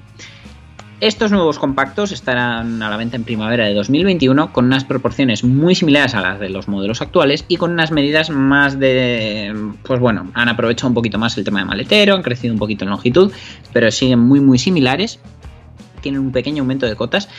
[1.00, 5.76] Estos nuevos compactos estarán a la venta en primavera de 2021 con unas proporciones muy
[5.76, 9.54] similares a las de los modelos actuales y con unas medidas más de...
[9.84, 12.84] Pues bueno, han aprovechado un poquito más el tema de maletero, han crecido un poquito
[12.84, 13.32] en longitud,
[13.74, 15.20] pero siguen muy muy similares.
[16.02, 17.30] Tienen un pequeño aumento de cotas,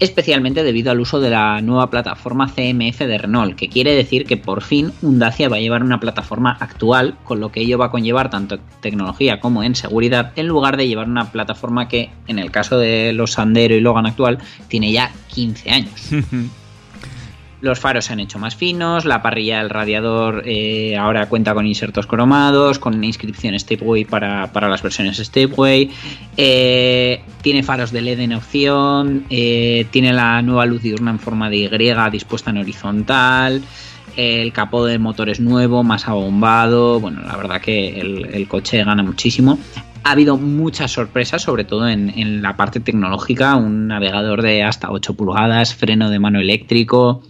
[0.00, 4.36] especialmente debido al uso de la nueva plataforma CMF de Renault, que quiere decir que
[4.36, 7.86] por fin un Dacia va a llevar una plataforma actual, con lo que ello va
[7.86, 12.10] a conllevar tanto en tecnología como en seguridad, en lugar de llevar una plataforma que,
[12.26, 14.38] en el caso de los Sandero y Logan actual,
[14.68, 16.10] tiene ya 15 años.
[17.60, 21.66] Los faros se han hecho más finos, la parrilla del radiador eh, ahora cuenta con
[21.66, 25.90] insertos cromados, con inscripción Stepway para, para las versiones Stepway,
[26.36, 31.50] eh, tiene faros de LED en opción, eh, tiene la nueva luz diurna en forma
[31.50, 33.60] de Y dispuesta en horizontal,
[34.16, 39.02] el capó del motor es nuevo, más abombado, bueno, la verdad que el, coche gana
[39.02, 39.58] muchísimo.
[40.04, 44.92] Ha habido muchas sorpresas, sobre todo en, en la parte tecnológica, un navegador de hasta
[44.92, 47.22] 8 pulgadas, freno de mano eléctrico,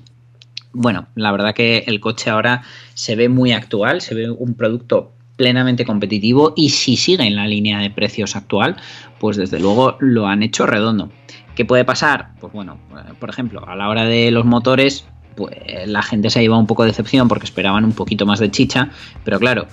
[0.73, 2.63] bueno, la verdad que el coche ahora
[2.95, 7.47] se ve muy actual, se ve un producto plenamente competitivo y si sigue en la
[7.47, 8.77] línea de precios actual,
[9.21, 11.11] pues desde luego lo han hecho redondo.
[11.55, 12.31] ¿Qué puede pasar?
[12.41, 15.07] Pues bueno, eh, por ejemplo, a la hora de los motores,
[15.37, 15.57] pues
[15.87, 18.51] la gente se ha llevado un poco de decepción porque esperaban un poquito más de
[18.51, 18.91] chicha,
[19.25, 19.69] pero claro,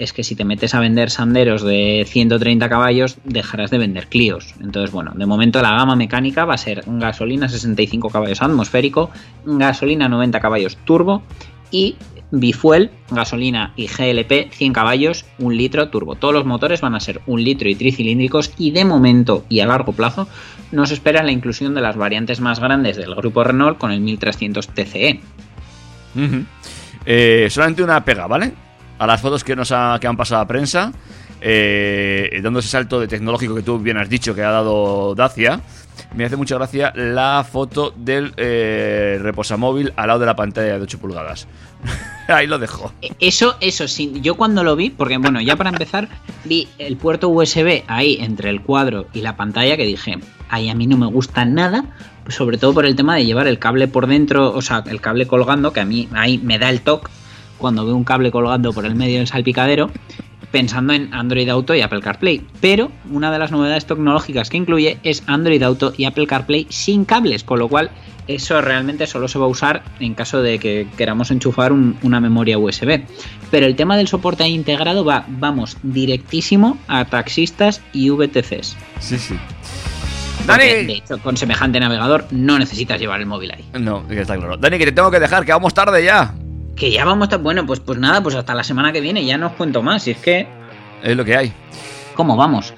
[0.00, 4.54] es que si te metes a vender sanderos de 130 caballos, dejarás de vender Clios.
[4.60, 9.10] Entonces, bueno, de momento la gama mecánica va a ser gasolina 65 caballos atmosférico,
[9.44, 11.22] gasolina 90 caballos turbo
[11.70, 11.96] y
[12.30, 16.14] bifuel, gasolina y GLP 100 caballos, 1 litro turbo.
[16.14, 19.66] Todos los motores van a ser 1 litro y tricilíndricos y de momento y a
[19.66, 20.28] largo plazo
[20.72, 24.66] nos espera la inclusión de las variantes más grandes del grupo Renault con el 1300
[24.68, 25.20] TCE.
[27.04, 28.54] Eh, solamente una pega, ¿vale?
[29.00, 30.92] A las fotos que nos ha- que han pasado a prensa,
[31.40, 35.60] eh, dando ese salto de tecnológico que tú bien has dicho que ha dado Dacia,
[36.14, 40.82] me hace mucha gracia la foto del eh, reposamóvil al lado de la pantalla de
[40.82, 41.46] 8 pulgadas.
[42.28, 42.92] Ahí lo dejo.
[43.20, 46.08] Eso, eso sí, yo cuando lo vi, porque bueno, ya para empezar,
[46.44, 50.18] vi el puerto USB ahí entre el cuadro y la pantalla que dije,
[50.50, 51.84] ahí a mí no me gusta nada,
[52.22, 55.00] pues sobre todo por el tema de llevar el cable por dentro, o sea, el
[55.00, 57.10] cable colgando, que a mí ahí me da el toque
[57.60, 59.90] cuando veo un cable colgando por el medio del salpicadero,
[60.50, 62.42] pensando en Android Auto y Apple CarPlay.
[62.60, 67.04] Pero una de las novedades tecnológicas que incluye es Android Auto y Apple CarPlay sin
[67.04, 67.90] cables, con lo cual
[68.26, 72.20] eso realmente solo se va a usar en caso de que queramos enchufar un- una
[72.20, 73.02] memoria USB.
[73.50, 78.76] Pero el tema del soporte integrado va, vamos, directísimo a taxistas y VTCs.
[79.00, 79.34] Sí, sí.
[80.46, 83.64] Porque, de hecho, con semejante navegador no necesitas llevar el móvil ahí.
[83.78, 84.56] No, que está claro.
[84.56, 86.34] Dani, que te tengo que dejar, que vamos tarde ya.
[86.76, 87.40] Que ya vamos a estar.
[87.40, 90.04] Bueno, pues, pues nada, pues hasta la semana que viene ya no os cuento más.
[90.04, 90.48] Si es que.
[91.02, 91.52] Es lo que hay.
[92.14, 92.74] ¿Cómo vamos?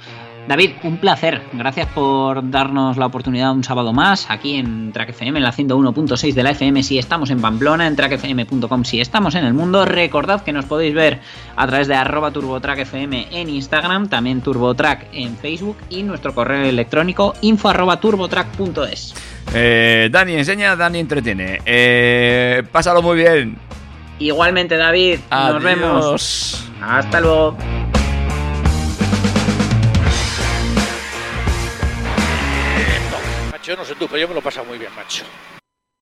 [0.49, 1.41] David, un placer.
[1.53, 6.35] Gracias por darnos la oportunidad un sábado más aquí en Track FM, en la 101.6
[6.35, 6.83] de la FM.
[6.83, 8.85] Si estamos en Pamplona, en trackfm.com.
[8.85, 11.21] Si estamos en el mundo, recordad que nos podéis ver
[11.55, 17.35] a través de arroba turbotrackfm en Instagram, también turbotrack en Facebook y nuestro correo electrónico
[17.43, 19.15] info arroba turbotrack.es.
[19.55, 21.61] Eh, Dani enseña, Dani entretiene.
[21.65, 23.59] Eh, pásalo muy bien.
[24.23, 25.21] Igualmente, David.
[25.31, 26.65] Nos vemos.
[26.81, 27.57] Hasta luego.
[33.51, 35.25] Macho, no sé tú, pero yo me lo he pasado muy bien, macho.